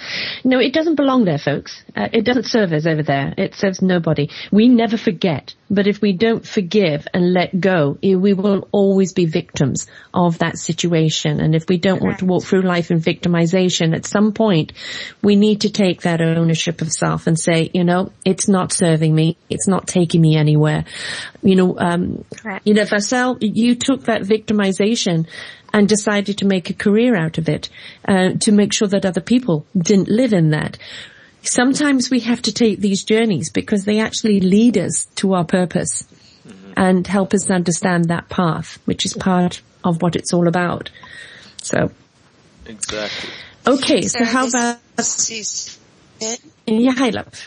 [0.44, 1.82] No, it doesn't belong there, folks.
[1.96, 3.34] Uh, it doesn't serve us over there.
[3.36, 4.30] It serves nobody.
[4.52, 5.54] We never forget.
[5.68, 10.58] But if we don't forgive and let go, we will always be victims of that
[10.58, 11.40] situation.
[11.40, 12.04] And if we don't Correct.
[12.04, 14.72] want to walk through life in victimization, at some point,
[15.22, 19.14] we need to take that ownership of self and say, you know, it's not serving
[19.14, 19.36] me.
[19.48, 20.84] It's not taking me anywhere.
[21.42, 22.24] You know, um,
[22.64, 25.26] you know, Vassal, you took that victimization
[25.72, 27.68] and decided to make a career out of it,
[28.06, 30.78] uh, to make sure that other people didn't live in that.
[31.42, 36.04] Sometimes we have to take these journeys because they actually lead us to our purpose
[36.46, 36.72] mm-hmm.
[36.76, 40.90] and help us understand that path, which is part of what it's all about.
[41.62, 41.90] So.
[42.66, 43.30] Exactly.
[43.66, 44.78] Okay, so how about...
[46.66, 47.44] Yeah, hi love.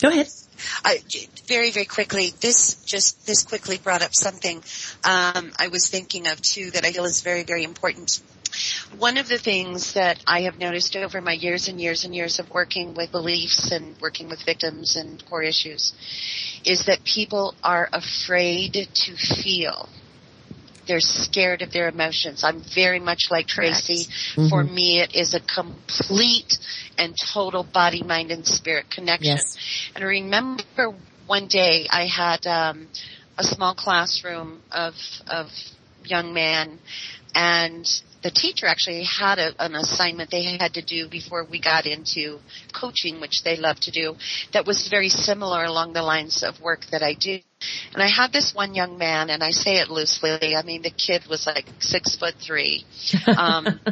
[0.00, 0.28] Go ahead.
[0.84, 1.00] I,
[1.46, 4.58] very, very quickly, this just, this quickly brought up something,
[5.04, 8.20] um, I was thinking of too that I feel is very, very important.
[8.98, 12.38] One of the things that I have noticed over my years and years and years
[12.38, 15.92] of working with beliefs and working with victims and core issues
[16.64, 19.88] is that people are afraid to feel
[20.86, 22.44] they're scared of their emotions.
[22.44, 24.06] I'm very much like Tracy.
[24.36, 24.48] Mm-hmm.
[24.48, 26.58] For me, it is a complete
[26.98, 29.36] and total body, mind, and spirit connection.
[29.36, 29.56] Yes.
[29.94, 30.94] And I remember
[31.26, 32.88] one day I had um,
[33.38, 34.94] a small classroom of
[35.26, 35.46] of
[36.04, 36.78] young men,
[37.34, 37.86] and
[38.24, 42.38] the teacher actually had a, an assignment they had to do before we got into
[42.72, 44.16] coaching, which they love to do,
[44.54, 47.40] that was very similar along the lines of work that I do.
[47.92, 50.56] And I had this one young man, and I say it loosely.
[50.56, 52.84] I mean, the kid was like six foot three,
[53.36, 53.66] um,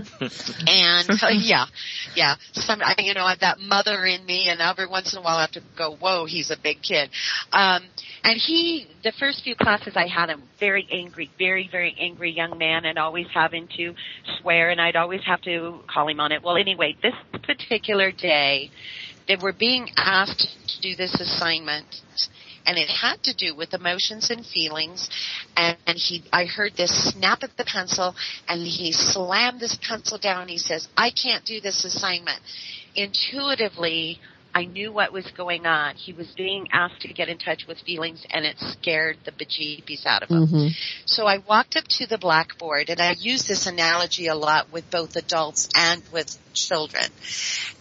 [0.67, 1.67] and uh, yeah,
[2.15, 2.37] yeah.
[2.53, 5.23] Some, I, you know, I have that mother in me, and every once in a
[5.23, 7.11] while I have to go, "Whoa, he's a big kid."
[7.53, 7.83] Um,
[8.25, 12.57] and he, the first few classes I had him, very angry, very, very angry young
[12.57, 13.95] man, and always having to
[14.41, 16.43] swear, and I'd always have to call him on it.
[16.43, 18.71] Well, anyway, this particular day,
[19.27, 21.87] they were being asked to do this assignment
[22.67, 25.09] and it had to do with emotions and feelings.
[25.57, 28.15] And, and he, I heard this snap at the pencil,
[28.49, 30.49] and he slammed this pencil down.
[30.49, 32.41] He says, "I can't do this assignment."
[32.95, 34.21] Intuitively,
[34.55, 35.95] I knew what was going on.
[35.95, 40.05] He was being asked to get in touch with feelings and it scared the bejeebies
[40.05, 40.47] out of him.
[40.47, 40.67] Mm-hmm.
[41.07, 44.91] So I walked up to the blackboard and I use this analogy a lot with
[44.91, 47.05] both adults and with children.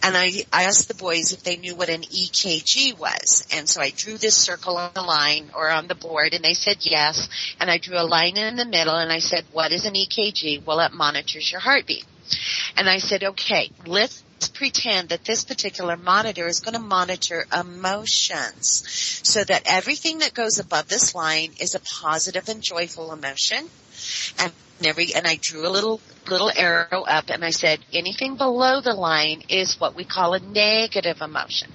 [0.02, 3.46] And I, I asked the boys if they knew what an EKG was.
[3.52, 6.54] And so I drew this circle on the line or on the board and they
[6.54, 7.28] said yes.
[7.60, 10.64] And I drew a line in the middle and I said, what is an EKG?
[10.64, 12.06] Well, it monitors your heartbeat.
[12.76, 18.84] And I said, okay, let's pretend that this particular monitor is going to monitor emotions
[19.22, 23.68] so that everything that goes above this line is a positive and joyful emotion.
[24.38, 24.52] And
[24.84, 28.94] every, and I drew a little, little arrow up and I said anything below the
[28.94, 31.70] line is what we call a negative emotion.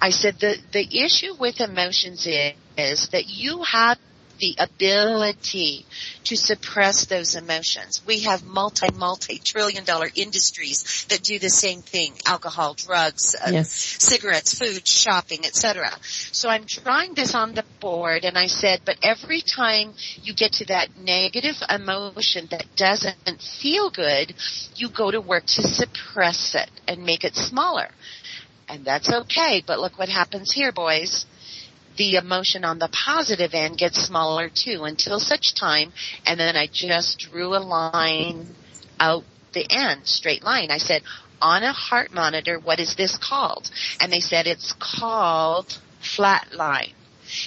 [0.00, 3.98] I said the, the issue with emotions is, is that you have
[4.38, 5.86] the ability
[6.24, 8.02] to suppress those emotions.
[8.06, 12.14] We have multi, multi-trillion dollar industries that do the same thing.
[12.26, 13.70] Alcohol, drugs, uh, yes.
[13.70, 15.90] cigarettes, food, shopping, etc.
[16.02, 20.52] So I'm drawing this on the board and I said, but every time you get
[20.54, 24.34] to that negative emotion that doesn't feel good,
[24.76, 27.88] you go to work to suppress it and make it smaller.
[28.68, 31.26] And that's okay, but look what happens here, boys
[31.96, 35.92] the emotion on the positive end gets smaller too until such time
[36.26, 38.48] and then I just drew a line
[38.98, 40.70] out the end, straight line.
[40.70, 41.02] I said,
[41.40, 43.70] on a heart monitor, what is this called?
[44.00, 46.92] And they said it's called flat line.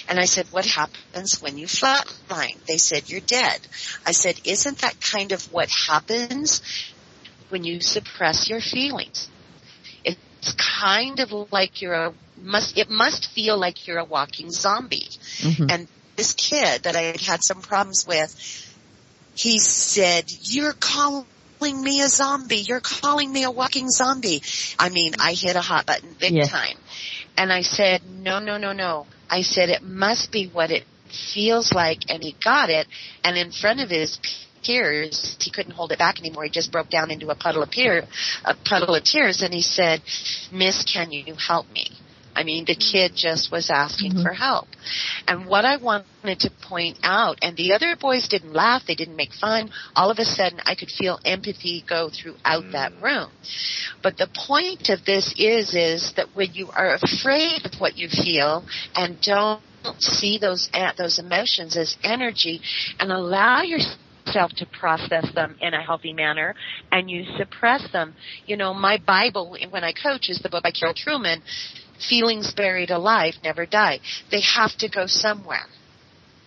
[0.08, 2.58] And I said, what happens when you flatline?
[2.66, 3.60] They said, you're dead.
[4.04, 6.60] I said, isn't that kind of what happens
[7.48, 9.28] when you suppress your feelings?
[10.38, 15.08] It's kind of like you're a must it must feel like you're a walking zombie.
[15.38, 15.66] Mm-hmm.
[15.70, 18.30] And this kid that I had had some problems with,
[19.34, 21.26] he said, "You're calling."
[21.60, 22.58] me a zombie.
[22.58, 24.42] You're calling me a walking zombie.
[24.78, 26.50] I mean, I hit a hot button big yes.
[26.50, 26.76] time.
[27.36, 29.06] And I said, no, no, no, no.
[29.30, 30.84] I said, it must be what it
[31.34, 32.10] feels like.
[32.10, 32.86] And he got it.
[33.24, 34.18] And in front of his
[34.68, 35.36] tears.
[35.40, 36.44] He couldn't hold it back anymore.
[36.44, 38.04] He just broke down into a puddle of tears,
[38.44, 40.02] a puddle of tears, and he said,
[40.52, 41.86] "Miss, can you help me?"
[42.38, 44.22] I mean, the kid just was asking mm-hmm.
[44.22, 44.68] for help.
[45.26, 49.16] And what I wanted to point out, and the other boys didn't laugh, they didn't
[49.16, 52.72] make fun, all of a sudden I could feel empathy go throughout mm.
[52.72, 53.30] that room.
[54.04, 58.08] But the point of this is, is that when you are afraid of what you
[58.08, 58.64] feel
[58.94, 59.60] and don't
[59.98, 62.60] see those, those emotions as energy
[63.00, 63.98] and allow yourself
[64.28, 66.54] yourself to process them in a healthy manner
[66.92, 68.14] and you suppress them.
[68.46, 71.42] You know, my Bible when I coach is the book by Karol Truman,
[72.08, 74.00] Feelings Buried Alive Never Die.
[74.30, 75.66] They have to go somewhere.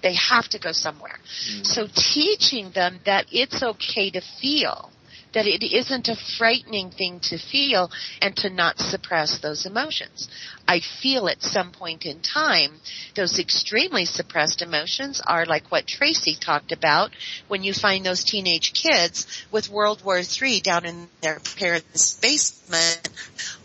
[0.04, 1.20] They have to go somewhere.
[1.50, 1.66] Mm.
[1.66, 4.92] So teaching them that it's okay to feel
[5.34, 10.30] that it isn't a frightening thing to feel and to not suppress those emotions.
[10.68, 12.74] I feel at some point in time,
[13.16, 17.12] those extremely suppressed emotions are like what Tracy talked about
[17.48, 23.10] when you find those teenage kids with World War III down in their parents' basement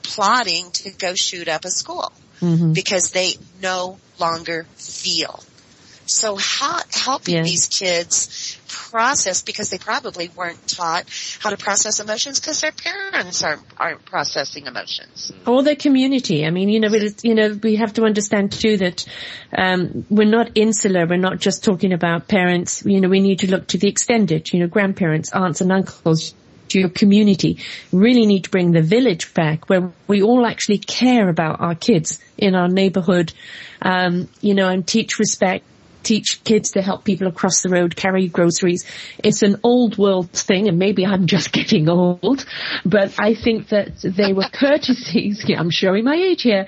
[0.03, 2.73] plotting to go shoot up a school mm-hmm.
[2.73, 5.43] because they no longer feel.
[6.07, 11.05] So how, helping these kids process because they probably weren't taught
[11.41, 15.33] how to process emotions because their parents aren't, aren't processing emotions.
[15.47, 16.47] Or their community.
[16.47, 19.05] I mean, you know, we, you know, we have to understand too that,
[19.57, 21.07] um, we're not insular.
[21.07, 22.85] We're not just talking about parents.
[22.85, 26.35] You know, we need to look to the extended, you know, grandparents, aunts and uncles,
[26.69, 27.59] to your community.
[27.93, 32.21] Really need to bring the village back where we all actually care about our kids
[32.37, 33.33] in our neighborhood,
[33.83, 35.65] um, you know, and teach respect
[36.07, 38.85] teach kids to help people across the road carry groceries.
[39.23, 42.47] It's an old world thing and maybe I'm just getting old,
[42.85, 45.45] but I think that they were courtesies.
[45.47, 46.67] Yeah, I'm showing my age here.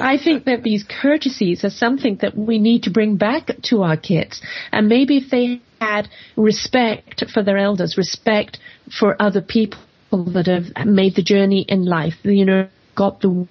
[0.00, 3.96] I think that these courtesies are something that we need to bring back to our
[3.96, 4.42] kids.
[4.70, 8.58] And maybe if they had respect for their elders, respect
[8.98, 9.80] for other people
[10.10, 13.46] that have made the journey in life, you know, got the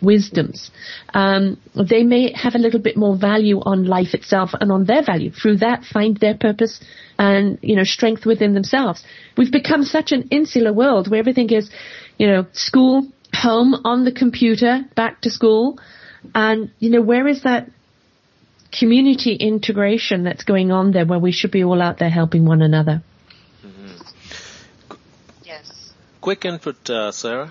[0.00, 0.70] wisdoms,
[1.14, 5.02] um, they may have a little bit more value on life itself and on their
[5.02, 5.30] value.
[5.30, 6.80] Through that, find their purpose
[7.18, 9.04] and you know strength within themselves.
[9.36, 11.70] We've become such an insular world where everything is,
[12.18, 15.78] you know, school, home, on the computer, back to school,
[16.34, 17.70] and you know where is that
[18.70, 22.62] community integration that's going on there where we should be all out there helping one
[22.62, 23.02] another.
[23.64, 24.94] Mm-hmm.
[25.44, 25.92] Yes.
[26.20, 27.50] Quick input, uh, Sarah.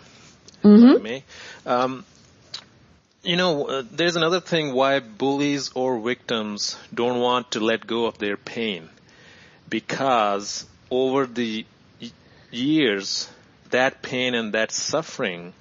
[0.64, 1.70] Mm-hmm.
[1.70, 2.06] Um,
[3.28, 8.06] you know, uh, there's another thing why bullies or victims don't want to let go
[8.06, 8.90] of their pain.
[9.68, 11.66] Because over the
[12.52, 13.30] years,
[13.72, 15.54] that pain and that suffering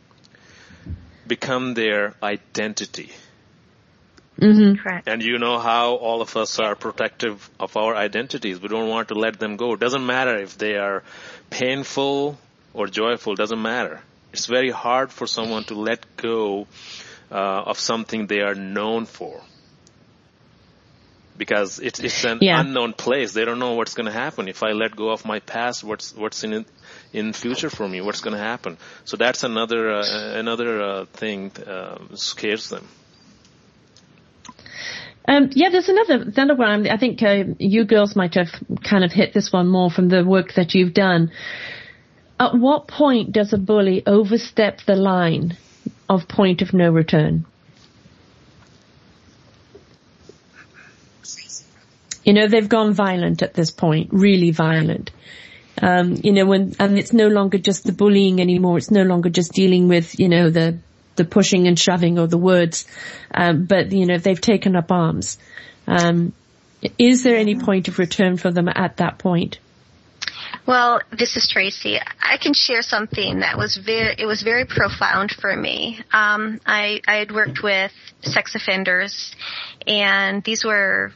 [1.27, 3.11] become their identity.
[4.41, 4.81] Mm-hmm.
[4.81, 5.09] Correct.
[5.09, 8.61] And you know how all of us are protective of our identities.
[8.61, 9.73] We don't want to let them go.
[9.73, 11.03] It doesn't matter if they are
[11.51, 12.39] painful
[12.75, 13.33] or joyful.
[13.33, 14.03] It doesn't matter.
[14.33, 16.69] It's very hard for someone to let go
[17.31, 19.43] of something they are known for
[21.39, 22.61] because it's it's an yeah.
[22.61, 23.32] unknown place.
[23.32, 25.85] They don't know what's going to happen if I let go of my past.
[25.85, 26.66] What's what's in it,
[27.12, 28.01] in future for me?
[28.01, 28.78] What's going to happen?
[29.05, 32.89] So that's another uh, another uh, thing uh, scares them.
[35.28, 36.89] Um, yeah, there's another another one.
[36.89, 38.48] I think uh, you girls might have
[38.85, 41.32] kind of hit this one more from the work that you've done.
[42.39, 45.57] At what point does a bully overstep the line
[46.09, 47.45] of point of no return?
[52.24, 55.12] You know, they've gone violent at this point, really violent.
[55.81, 58.78] Um, you know, when, and it's no longer just the bullying anymore.
[58.78, 60.78] It's no longer just dealing with, you know, the,
[61.15, 62.87] the pushing and shoving or the words.
[63.33, 65.39] Um, but, you know, they've taken up arms.
[65.87, 66.33] Um,
[66.99, 69.59] is there any point of return for them at that point?
[70.67, 71.99] Well, this is Tracy.
[72.21, 76.01] I can share something that was very, it was very profound for me.
[76.13, 79.35] Um, I, I had worked with sex offenders
[79.87, 81.13] and these were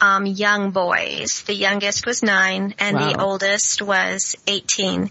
[0.00, 1.42] um, young boys.
[1.46, 3.12] The youngest was nine, and wow.
[3.12, 5.10] the oldest was 18.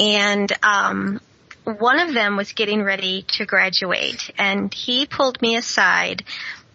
[0.00, 1.20] And um,
[1.64, 6.24] one of them was getting ready to graduate, and he pulled me aside,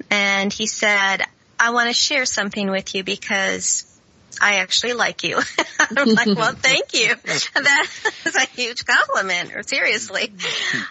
[0.09, 1.23] and he said,
[1.59, 3.90] "I want to share something with you because
[4.39, 5.39] I actually like you.
[5.79, 7.15] I'm like, well, thank you.
[7.53, 7.87] That
[8.25, 10.33] is a huge compliment, or seriously.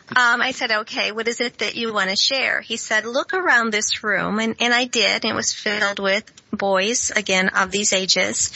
[0.08, 2.60] Um, I said, okay, what is it that you want to share?
[2.60, 5.24] He said, look around this room, and, and I did.
[5.24, 8.52] It was filled with boys, again, of these ages.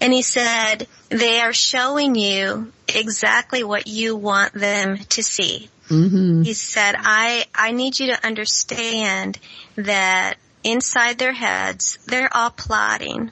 [0.00, 5.68] And he said, they are showing you exactly what you want them to see.
[5.88, 6.42] Mm-hmm.
[6.42, 9.38] He said, I, I need you to understand
[9.76, 10.34] that
[10.64, 13.30] inside their heads, they're all plotting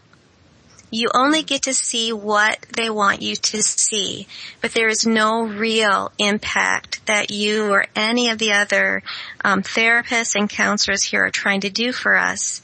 [0.97, 4.27] you only get to see what they want you to see,
[4.61, 9.03] but there is no real impact that you or any of the other
[9.45, 12.63] um, therapists and counselors here are trying to do for us.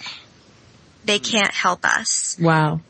[1.04, 2.36] They can't help us.
[2.40, 2.80] Wow.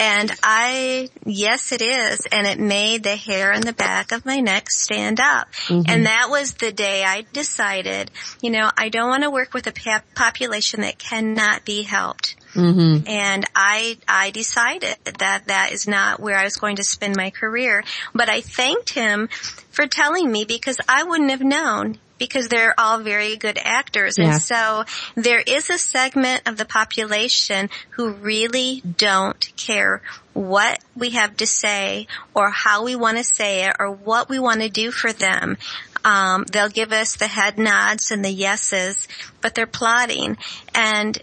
[0.00, 4.40] And I, yes it is, and it made the hair in the back of my
[4.40, 5.52] neck stand up.
[5.66, 5.82] Mm-hmm.
[5.86, 8.10] And that was the day I decided,
[8.40, 12.36] you know, I don't want to work with a population that cannot be helped.
[12.54, 13.06] Mm-hmm.
[13.06, 17.30] And I, I decided that that is not where I was going to spend my
[17.30, 17.84] career.
[18.14, 19.28] But I thanked him
[19.70, 24.16] for telling me because I wouldn't have known because they're all very good actors.
[24.16, 24.34] Yeah.
[24.34, 24.84] And so
[25.16, 30.02] there is a segment of the population who really don't care
[30.32, 34.38] what we have to say or how we want to say it or what we
[34.38, 35.56] want to do for them.
[36.04, 39.08] Um, they'll give us the head nods and the yeses,
[39.40, 40.36] but they're plotting.
[40.74, 41.20] And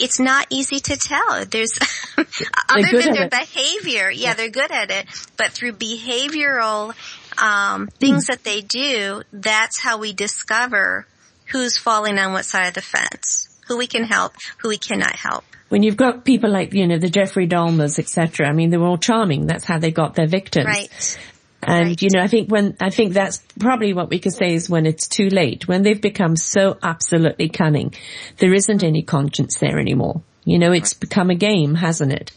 [0.00, 1.44] it's not easy to tell.
[1.44, 1.78] There's
[2.16, 5.06] other than their behavior, yeah, yeah, they're good at it,
[5.36, 6.94] but through behavioral
[7.40, 8.28] um, things mm.
[8.28, 11.06] that they do, that's how we discover
[11.46, 15.16] who's falling on what side of the fence, who we can help, who we cannot
[15.16, 15.44] help.
[15.68, 18.48] When you've got people like, you know, the Jeffrey Dahmers, etc.
[18.48, 19.46] I mean, they were all charming.
[19.46, 20.66] That's how they got their victims.
[20.66, 21.18] Right.
[21.62, 22.02] And right.
[22.02, 24.86] you know, I think when, I think that's probably what we could say is when
[24.86, 27.94] it's too late, when they've become so absolutely cunning,
[28.38, 30.22] there isn't any conscience there anymore.
[30.44, 32.32] You know, it's become a game, hasn't it?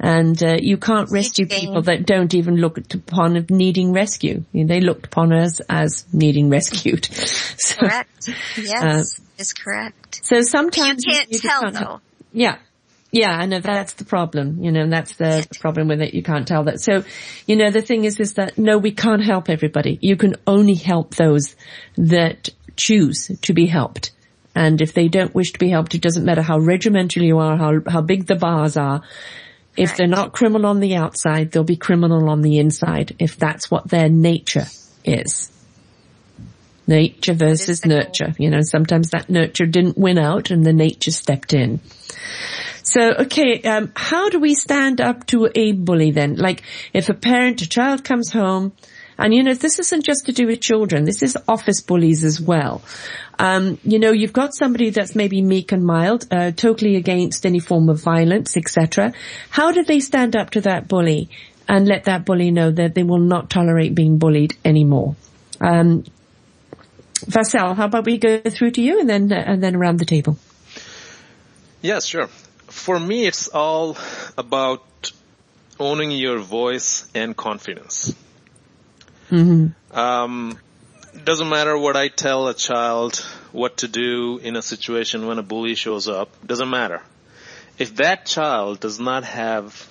[0.00, 4.44] And uh, you can't rescue people that don't even look upon needing rescue.
[4.52, 7.06] You know, they looked upon us as needing rescued.
[7.12, 8.28] so, correct.
[8.56, 10.20] Yes, uh, is correct.
[10.24, 12.00] So sometimes you can't you tell though.
[12.32, 12.58] Yeah,
[13.10, 16.12] yeah, I know that's the problem, you know, that's the, the, problem with it.
[16.12, 16.80] You can't tell that.
[16.80, 17.04] So,
[17.46, 19.98] you know, the thing is, is that no, we can't help everybody.
[20.02, 21.56] You can only help those
[21.96, 24.12] that choose to be helped.
[24.54, 27.56] And if they don't wish to be helped, it doesn't matter how regimental you are,
[27.56, 29.02] how, how big the bars are.
[29.76, 33.70] If they're not criminal on the outside, they'll be criminal on the inside if that's
[33.70, 34.66] what their nature
[35.04, 35.50] is.
[36.88, 38.34] Nature versus nurture.
[38.38, 41.80] You know, sometimes that nurture didn't win out and the nature stepped in.
[42.82, 46.36] So, okay, um, how do we stand up to a bully then?
[46.36, 46.62] Like,
[46.94, 48.72] if a parent, a child comes home,
[49.18, 51.04] and you know, this isn't just to do with children.
[51.04, 52.82] This is office bullies as well.
[53.38, 57.58] Um, you know, you've got somebody that's maybe meek and mild, uh, totally against any
[57.58, 59.12] form of violence, etc.
[59.50, 61.28] How do they stand up to that bully
[61.68, 65.16] and let that bully know that they will not tolerate being bullied anymore?
[65.60, 66.04] Um,
[67.28, 70.06] Vassal, how about we go through to you and then uh, and then around the
[70.06, 70.38] table?
[71.82, 72.28] Yes, sure
[72.70, 73.96] for me, it's all
[74.36, 75.12] about
[75.78, 78.14] owning your voice and confidence.
[79.30, 79.96] Mm-hmm.
[79.96, 80.58] Um,
[81.24, 83.16] doesn't matter what I tell a child
[83.52, 86.30] what to do in a situation when a bully shows up.
[86.46, 87.02] Doesn't matter.
[87.78, 89.90] If that child does not have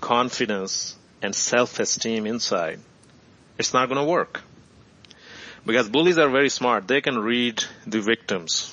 [0.00, 2.80] confidence and self-esteem inside,
[3.58, 4.42] it's not going to work.
[5.66, 6.86] Because bullies are very smart.
[6.86, 8.72] They can read the victims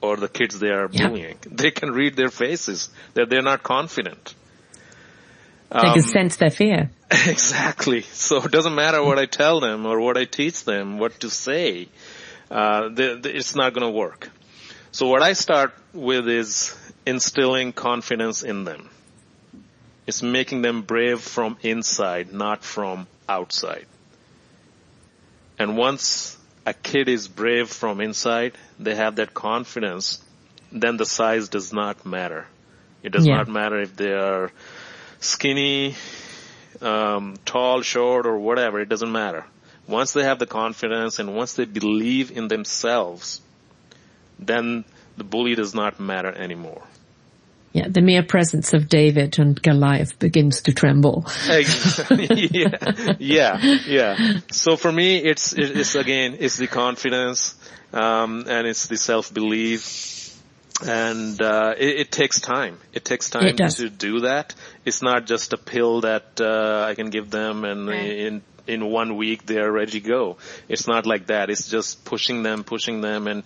[0.00, 1.08] or the kids they are Yeah.
[1.08, 1.38] bullying.
[1.50, 4.34] They can read their faces that they're not confident.
[5.72, 6.90] They can sense their fear.
[7.10, 8.02] Exactly.
[8.02, 11.30] So it doesn't matter what I tell them or what I teach them, what to
[11.30, 11.88] say.
[12.50, 14.28] Uh, the, the, it's not going to work.
[14.90, 16.76] So what I start with is
[17.06, 18.90] instilling confidence in them.
[20.06, 23.86] It's making them brave from inside, not from outside.
[25.60, 30.18] And once a kid is brave from inside, they have that confidence,
[30.72, 32.46] then the size does not matter.
[33.02, 33.36] It does Yeah.
[33.36, 34.50] not matter if they are
[35.20, 35.96] skinny,
[36.80, 38.80] um, tall, short, or whatever.
[38.80, 39.44] It doesn't matter.
[39.86, 43.42] Once they have the confidence and once they believe in themselves,
[44.38, 44.86] then
[45.18, 46.82] the bully does not matter anymore.
[47.72, 51.24] Yeah, the mere presence of David and Goliath begins to tremble.
[51.48, 54.40] yeah, yeah, yeah.
[54.50, 57.54] So for me, it's it's again, it's the confidence,
[57.92, 60.36] um, and it's the self belief,
[60.84, 62.78] and uh, it, it takes time.
[62.92, 64.54] It takes time It to do that.
[64.84, 68.18] It's not just a pill that uh, I can give them, and Right.
[68.18, 70.38] in in one week they are ready to go.
[70.68, 71.50] It's not like that.
[71.50, 73.44] It's just pushing them, pushing them, and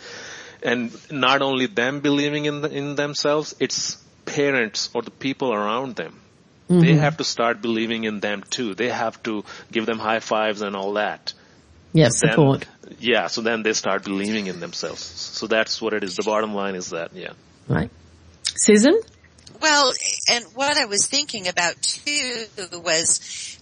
[0.63, 5.97] and not only them believing in the, in themselves, it's parents or the people around
[5.97, 6.21] them.
[6.67, 6.99] They mm-hmm.
[7.01, 8.75] have to start believing in them too.
[8.75, 11.35] They have to give them high fives and all that.
[11.93, 12.67] Yes, Then- support.
[12.99, 15.03] yeah, so then they start believing in themselves.
[15.03, 16.17] So that's what it is.
[16.17, 17.35] The bottom line is that, yeah.
[17.69, 17.91] Right.
[18.43, 18.99] Susan?
[19.61, 19.93] Well,
[20.31, 23.59] and what I was thinking about too was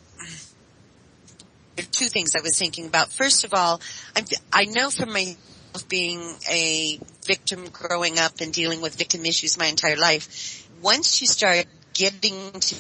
[1.91, 3.11] two things I was thinking about.
[3.11, 3.81] First of all,
[4.17, 6.21] I'm, I know from myself being
[6.51, 11.67] a victim growing up and dealing with victim issues my entire life, once you start
[11.95, 12.77] getting to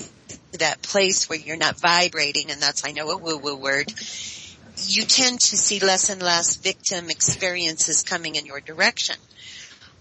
[0.58, 3.92] that place where you're not vibrating, and that's I know a woo-woo word,
[4.86, 9.16] you tend to see less and less victim experiences coming in your direction.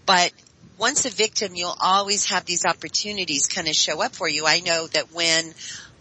[0.06, 0.32] But
[0.78, 4.46] once a victim, you'll always have these opportunities kind of show up for you.
[4.46, 5.52] I know that when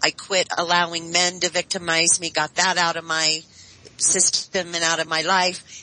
[0.04, 3.42] I quit allowing men to victimize me, got that out of my
[3.98, 5.81] system and out of my life,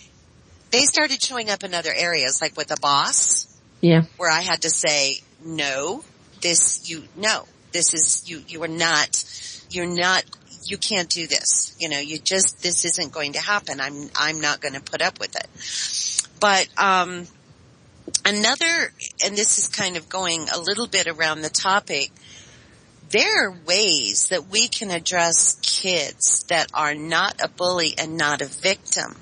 [0.70, 3.46] they started showing up in other areas, like with a boss,
[3.80, 4.02] Yeah.
[4.16, 6.04] where I had to say, no,
[6.40, 9.24] this, you, no, this is, you, you are not,
[9.70, 10.24] you're not,
[10.64, 11.74] you can't do this.
[11.78, 13.80] You know, you just, this isn't going to happen.
[13.80, 16.34] I'm, I'm not going to put up with it.
[16.40, 17.26] But, um,
[18.24, 18.92] another,
[19.24, 22.10] and this is kind of going a little bit around the topic,
[23.10, 28.42] there are ways that we can address kids that are not a bully and not
[28.42, 29.16] a victim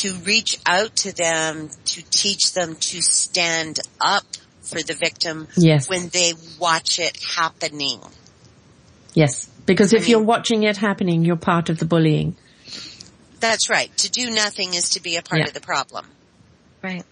[0.00, 4.24] to reach out to them, to teach them to stand up
[4.62, 5.88] for the victim Yes.
[5.88, 8.00] when they watch it happening.
[9.14, 9.46] Yes.
[9.66, 12.36] Because if mean- you're watching it happening, you're part of the bullying.
[13.40, 13.94] That's right.
[13.98, 15.48] To do nothing is to be a part Yeah.
[15.48, 16.06] of the problem.
[16.82, 17.04] Right.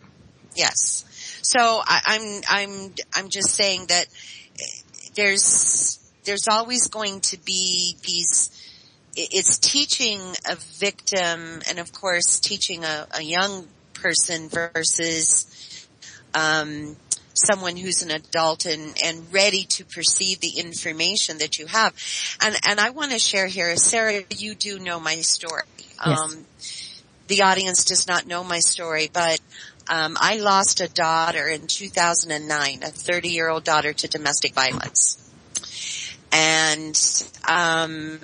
[0.56, 1.04] Yes.
[1.42, 4.06] So I, I'm I'm I'm just saying that
[4.60, 4.64] eh,
[5.14, 8.50] there's there's always going to be these.
[9.18, 15.46] It- It's teaching a victim, and of course, teaching a, a young person versus
[16.34, 16.96] um,
[17.34, 21.92] someone who's an adult and, and ready to perceive the information that you have.
[22.40, 25.62] And and I want to share here, Sarah, you do know my story.
[26.06, 26.18] Yes.
[26.18, 26.44] Um,
[27.28, 29.38] the audience does not know my story, but
[29.88, 35.18] um, I lost a daughter in 2009, a 30 year old daughter to domestic violence.
[36.32, 36.96] And,
[37.48, 38.18] um,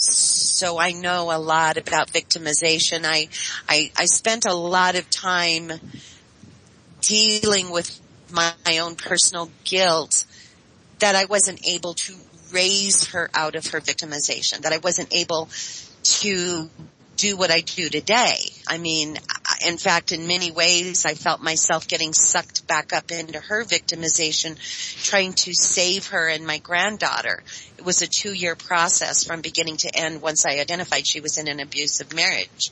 [0.00, 3.04] so I know a lot about victimization.
[3.04, 3.28] I,
[3.68, 5.72] I, I spent a lot of time
[7.00, 8.00] dealing with
[8.32, 10.24] my, my own personal guilt
[10.98, 12.14] that I wasn't able to
[12.52, 15.48] raise her out of her victimization, that I wasn't able
[16.02, 16.70] to
[17.18, 18.36] do what I do today.
[18.66, 19.18] I mean,
[19.66, 24.56] in fact, in many ways, I felt myself getting sucked back up into her victimization,
[25.04, 27.42] trying to save her and my granddaughter.
[27.76, 31.38] It was a two year process from beginning to end once I identified she was
[31.38, 32.70] in an abusive marriage.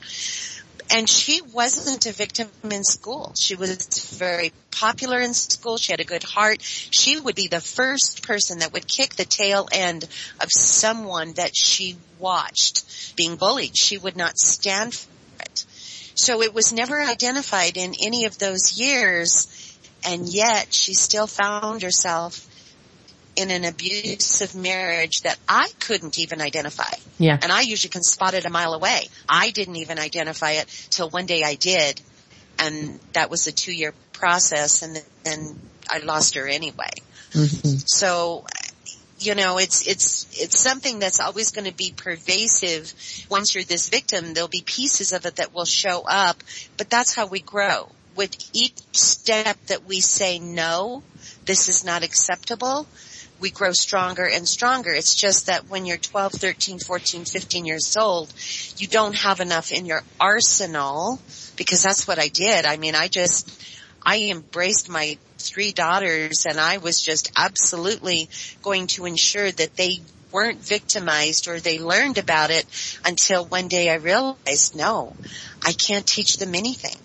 [0.90, 3.34] And she wasn't a victim in school.
[3.38, 3.76] She was
[4.16, 5.78] very popular in school.
[5.78, 6.62] She had a good heart.
[6.62, 10.04] She would be the first person that would kick the tail end
[10.40, 13.76] of someone that she watched being bullied.
[13.76, 15.08] She would not stand for
[15.40, 15.64] it.
[16.14, 19.48] So it was never identified in any of those years.
[20.04, 22.46] And yet she still found herself
[23.36, 26.84] in an abusive marriage that I couldn't even identify.
[27.18, 27.38] Yeah.
[27.40, 29.08] And I usually can spot it a mile away.
[29.28, 32.00] I didn't even identify it till one day I did.
[32.58, 36.90] And that was a two year process and then I lost her anyway.
[37.32, 37.76] Mm-hmm.
[37.86, 38.46] So,
[39.18, 42.92] you know, it's, it's, it's something that's always going to be pervasive.
[43.30, 46.42] Once you're this victim, there'll be pieces of it that will show up,
[46.76, 47.88] but that's how we grow.
[48.14, 51.02] With each step that we say no,
[51.44, 52.86] this is not acceptable,
[53.40, 54.92] we grow stronger and stronger.
[54.92, 58.32] It's just that when you're 12, 13, 14, 15 years old,
[58.76, 61.20] you don't have enough in your arsenal
[61.56, 62.64] because that's what I did.
[62.64, 63.50] I mean, I just,
[64.02, 68.28] I embraced my three daughters and I was just absolutely
[68.62, 70.00] going to ensure that they
[70.32, 72.66] weren't victimized or they learned about it
[73.04, 75.14] until one day I realized, no,
[75.64, 76.96] I can't teach them anything.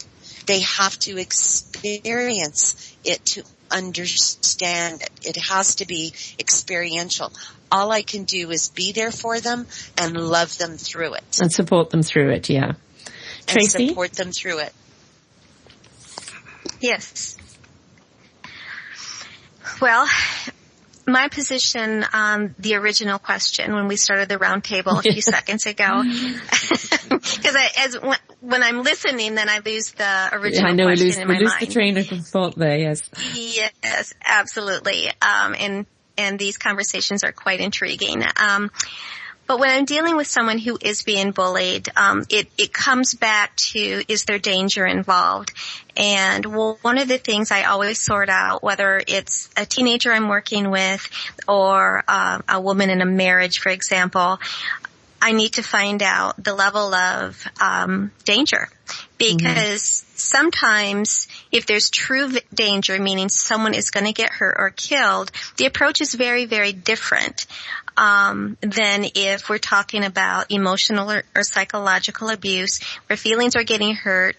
[0.48, 5.11] They have to experience it to understand it.
[5.23, 7.31] It has to be experiential.
[7.72, 9.68] All I can do is be there for them
[9.98, 11.39] and love them through it.
[11.41, 12.73] And support them through it, yeah.
[13.48, 13.84] Tracy?
[13.84, 14.73] And support them through it.
[16.80, 17.38] Yes.
[19.81, 20.07] Well,
[21.12, 26.04] my position on the original question when we started the roundtable a few seconds ago,
[27.10, 27.98] because as
[28.42, 31.46] when I'm listening, then I lose the original yeah, I know, question we lose, we
[31.46, 32.78] lose the train of thought there.
[32.78, 33.10] Yes.
[33.36, 35.08] Yes, absolutely.
[35.22, 35.86] Um, and
[36.18, 38.24] and these conversations are quite intriguing.
[38.36, 38.72] Um,
[39.52, 43.53] but when I'm dealing with someone who is being bullied, um, it, it comes back
[43.57, 45.52] to is there danger involved?
[45.98, 50.30] And well, one of the things I always sort out, whether it's a teenager I'm
[50.30, 51.06] working with
[51.49, 54.40] or uh, a woman in a marriage, for example,
[55.22, 58.69] I need to find out the level of um, danger
[59.18, 60.18] because mm-hmm.
[60.18, 65.65] sometimes if there's true danger, meaning someone is going to get hurt or killed, the
[65.65, 67.45] approach is very, very different
[67.98, 73.96] um, than if we're talking about emotional or, or psychological abuse, where feelings are getting
[73.96, 74.36] hurt,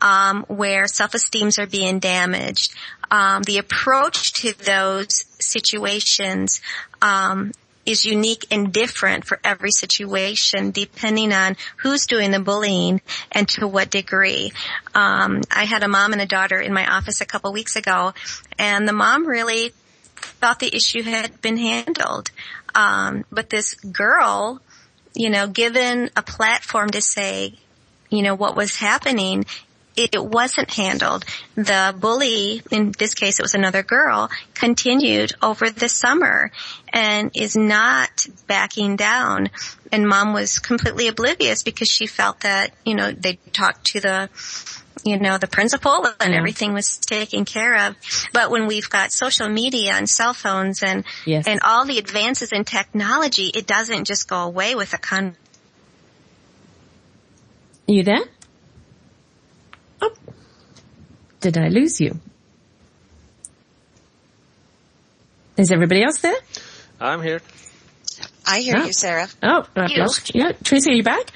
[0.00, 2.74] um, where self-esteems are being damaged.
[3.10, 6.60] Um, the approach to those situations
[7.00, 7.52] um,
[7.88, 13.00] is unique and different for every situation depending on who's doing the bullying
[13.32, 14.52] and to what degree.
[14.94, 18.12] Um, I had a mom and a daughter in my office a couple weeks ago
[18.58, 19.72] and the mom really
[20.16, 22.30] thought the issue had been handled.
[22.74, 24.60] Um, but this girl,
[25.14, 27.54] you know, given a platform to say,
[28.10, 29.44] you know, what was happening,
[29.98, 31.24] it, it wasn't handled.
[31.56, 36.52] The bully, in this case it was another girl, continued over the summer
[36.92, 39.50] and is not backing down.
[39.90, 44.30] And mom was completely oblivious because she felt that, you know, they talked to the
[45.04, 46.38] you know, the principal and yeah.
[46.38, 47.96] everything was taken care of.
[48.32, 51.46] But when we've got social media and cell phones and, yes.
[51.46, 55.36] and all the advances in technology, it doesn't just go away with a con.
[57.86, 58.24] You there?
[60.02, 60.12] Oh.
[61.40, 62.18] Did I lose you?
[65.56, 66.36] Is everybody else there?
[67.00, 67.40] I'm here.
[68.46, 68.86] I hear oh.
[68.86, 69.28] you, Sarah.
[69.42, 70.42] Oh, I lost you.
[70.42, 70.52] Yeah.
[70.62, 71.30] Tracy, are you back?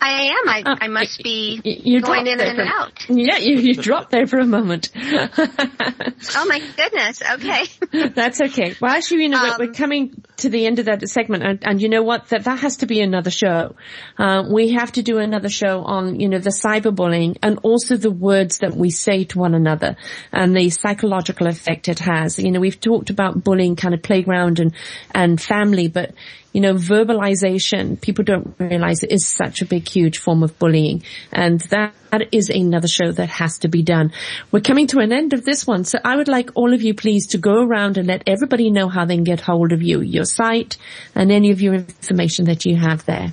[0.00, 0.48] I am.
[0.48, 2.92] I, uh, I must be you going in and for, out.
[3.08, 4.90] Yeah, you, you dropped there for a moment.
[4.94, 7.22] oh my goodness.
[7.32, 7.64] Okay.
[8.14, 8.74] That's okay.
[8.80, 11.82] Well, actually, you know, um, we're coming to the end of that segment and, and,
[11.82, 12.28] you know what?
[12.28, 13.76] That, that has to be another show.
[14.18, 18.10] Uh, we have to do another show on, you know, the cyberbullying and also the
[18.10, 19.96] words that we say to one another
[20.32, 22.38] and the psychological effect it has.
[22.38, 24.74] You know, we've talked about bullying kind of playground and,
[25.14, 26.14] and family, but
[26.52, 31.02] you know, verbalization, people don't realize it is such a big, huge form of bullying.
[31.32, 34.12] And that, that is another show that has to be done.
[34.50, 35.84] We're coming to an end of this one.
[35.84, 38.88] So I would like all of you please to go around and let everybody know
[38.88, 40.76] how they can get hold of you, your site
[41.14, 43.32] and any of your information that you have there.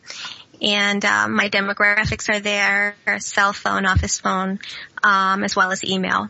[0.63, 4.59] And um, my demographics are there, cell phone, office phone,
[5.03, 6.29] um, as well as email.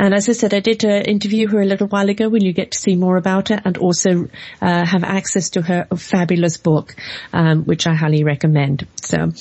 [0.00, 2.54] And as I said, I did uh, interview her a little while ago when you
[2.54, 4.30] get to see more about her and also
[4.62, 6.96] uh, have access to her fabulous book,
[7.34, 8.86] um, which I highly recommend.
[8.96, 9.32] So,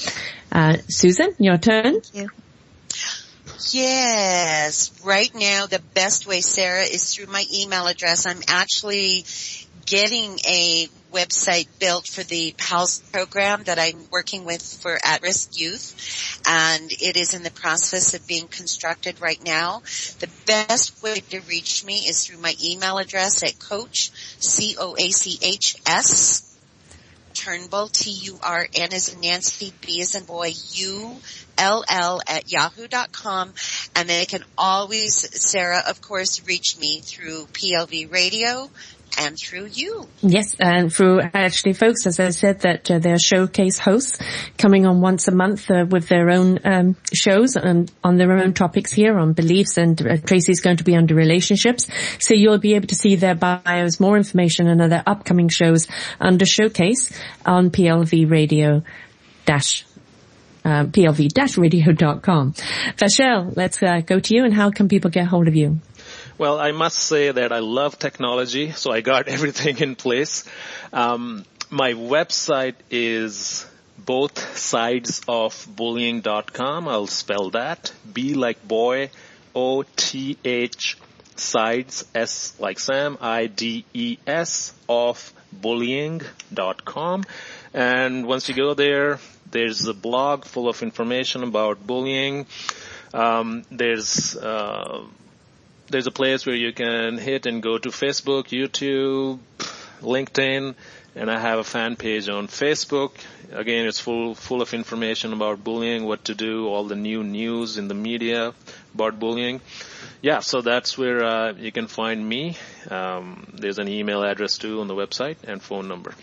[0.51, 2.01] uh, Susan, your turn.
[2.01, 2.29] Thank you.
[3.71, 4.91] Yes.
[5.05, 8.25] Right now, the best way, Sarah, is through my email address.
[8.25, 9.23] I'm actually
[9.89, 16.39] getting a website built for the PALS program that I'm working with for at-risk youth
[16.47, 19.81] and it is in the process of being constructed right now.
[20.19, 25.79] The best way to reach me is through my email address at coach, C-O-A-C-H-S,
[27.33, 33.53] Turnbull, T-U-R-N is Nancy, B as in boy, U-L-L at yahoo.com.
[33.95, 38.69] And they can always, Sarah, of course, reach me through PLV radio,
[39.17, 40.07] and through you.
[40.21, 44.19] Yes, and through actually folks, as I said, that uh, they're showcase hosts
[44.57, 48.53] coming on once a month uh, with their own um, shows and on their own
[48.53, 51.87] topics here on beliefs and uh, Tracy's going to be under relationships.
[52.19, 55.87] So you'll be able to see their bios, more information and other upcoming shows
[56.19, 57.11] under showcase
[57.45, 58.83] on PLV radio
[59.45, 59.85] dash
[60.65, 62.53] uh, plv-radio.com.
[62.97, 65.79] Vachelle, let's uh, go to you and how can people get hold of you?
[66.39, 70.45] Well, I must say that I love technology, so I got everything in place.
[70.93, 73.67] Um, my website is
[73.97, 76.87] both sides of bullying.com.
[76.87, 77.91] I'll spell that.
[78.13, 79.09] B like boy,
[79.53, 80.97] O T H
[81.35, 87.25] sides, S like Sam, I D E S of bullying.com.
[87.73, 89.19] And once you go there,
[89.51, 92.45] there's a blog full of information about bullying.
[93.13, 95.03] Um, there's uh,
[95.89, 99.39] there's a place where you can hit and go to Facebook, YouTube,
[100.01, 100.75] LinkedIn,
[101.15, 103.11] and I have a fan page on Facebook.
[103.51, 107.77] Again, it's full full of information about bullying, what to do, all the new news
[107.77, 108.53] in the media
[108.93, 109.61] about bullying.
[110.21, 112.57] Yeah, so that's where uh, you can find me.
[112.89, 116.13] Um, there's an email address too on the website and phone number.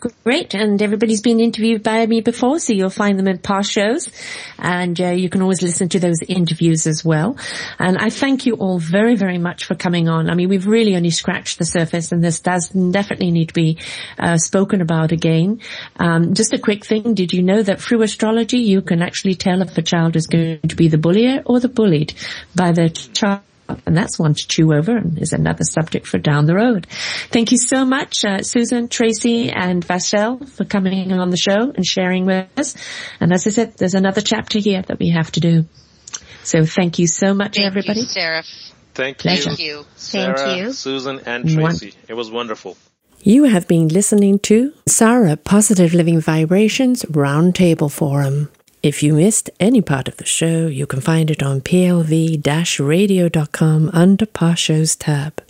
[0.00, 4.08] Great, and everybody's been interviewed by me before, so you'll find them in past shows,
[4.58, 7.36] and uh, you can always listen to those interviews as well.
[7.78, 10.30] And I thank you all very, very much for coming on.
[10.30, 13.78] I mean, we've really only scratched the surface, and this does definitely need to be
[14.18, 15.60] uh, spoken about again.
[15.96, 19.60] Um, just a quick thing: Did you know that through astrology you can actually tell
[19.60, 22.14] if a child is going to be the bullier or the bullied
[22.54, 23.42] by the child?
[23.86, 26.86] And that's one to chew over and is another subject for down the road.
[27.30, 31.84] Thank you so much, uh, Susan, Tracy, and Vachelle for coming on the show and
[31.84, 32.76] sharing with us.
[33.20, 35.66] And as I said, there's another chapter here that we have to do.
[36.42, 38.00] So thank you so much, thank everybody.
[38.00, 38.42] You, Sarah.
[38.94, 39.50] Thank Pleasure.
[39.50, 39.56] you.
[39.56, 39.86] Thank you.
[39.96, 40.72] Sarah, Thank you.
[40.72, 41.94] Susan, and Tracy.
[42.08, 42.76] It was wonderful.
[43.22, 48.50] You have been listening to Sarah Positive Living Vibrations Roundtable Forum.
[48.82, 54.24] If you missed any part of the show, you can find it on plv-radio.com under
[54.24, 55.42] Past Shows tab.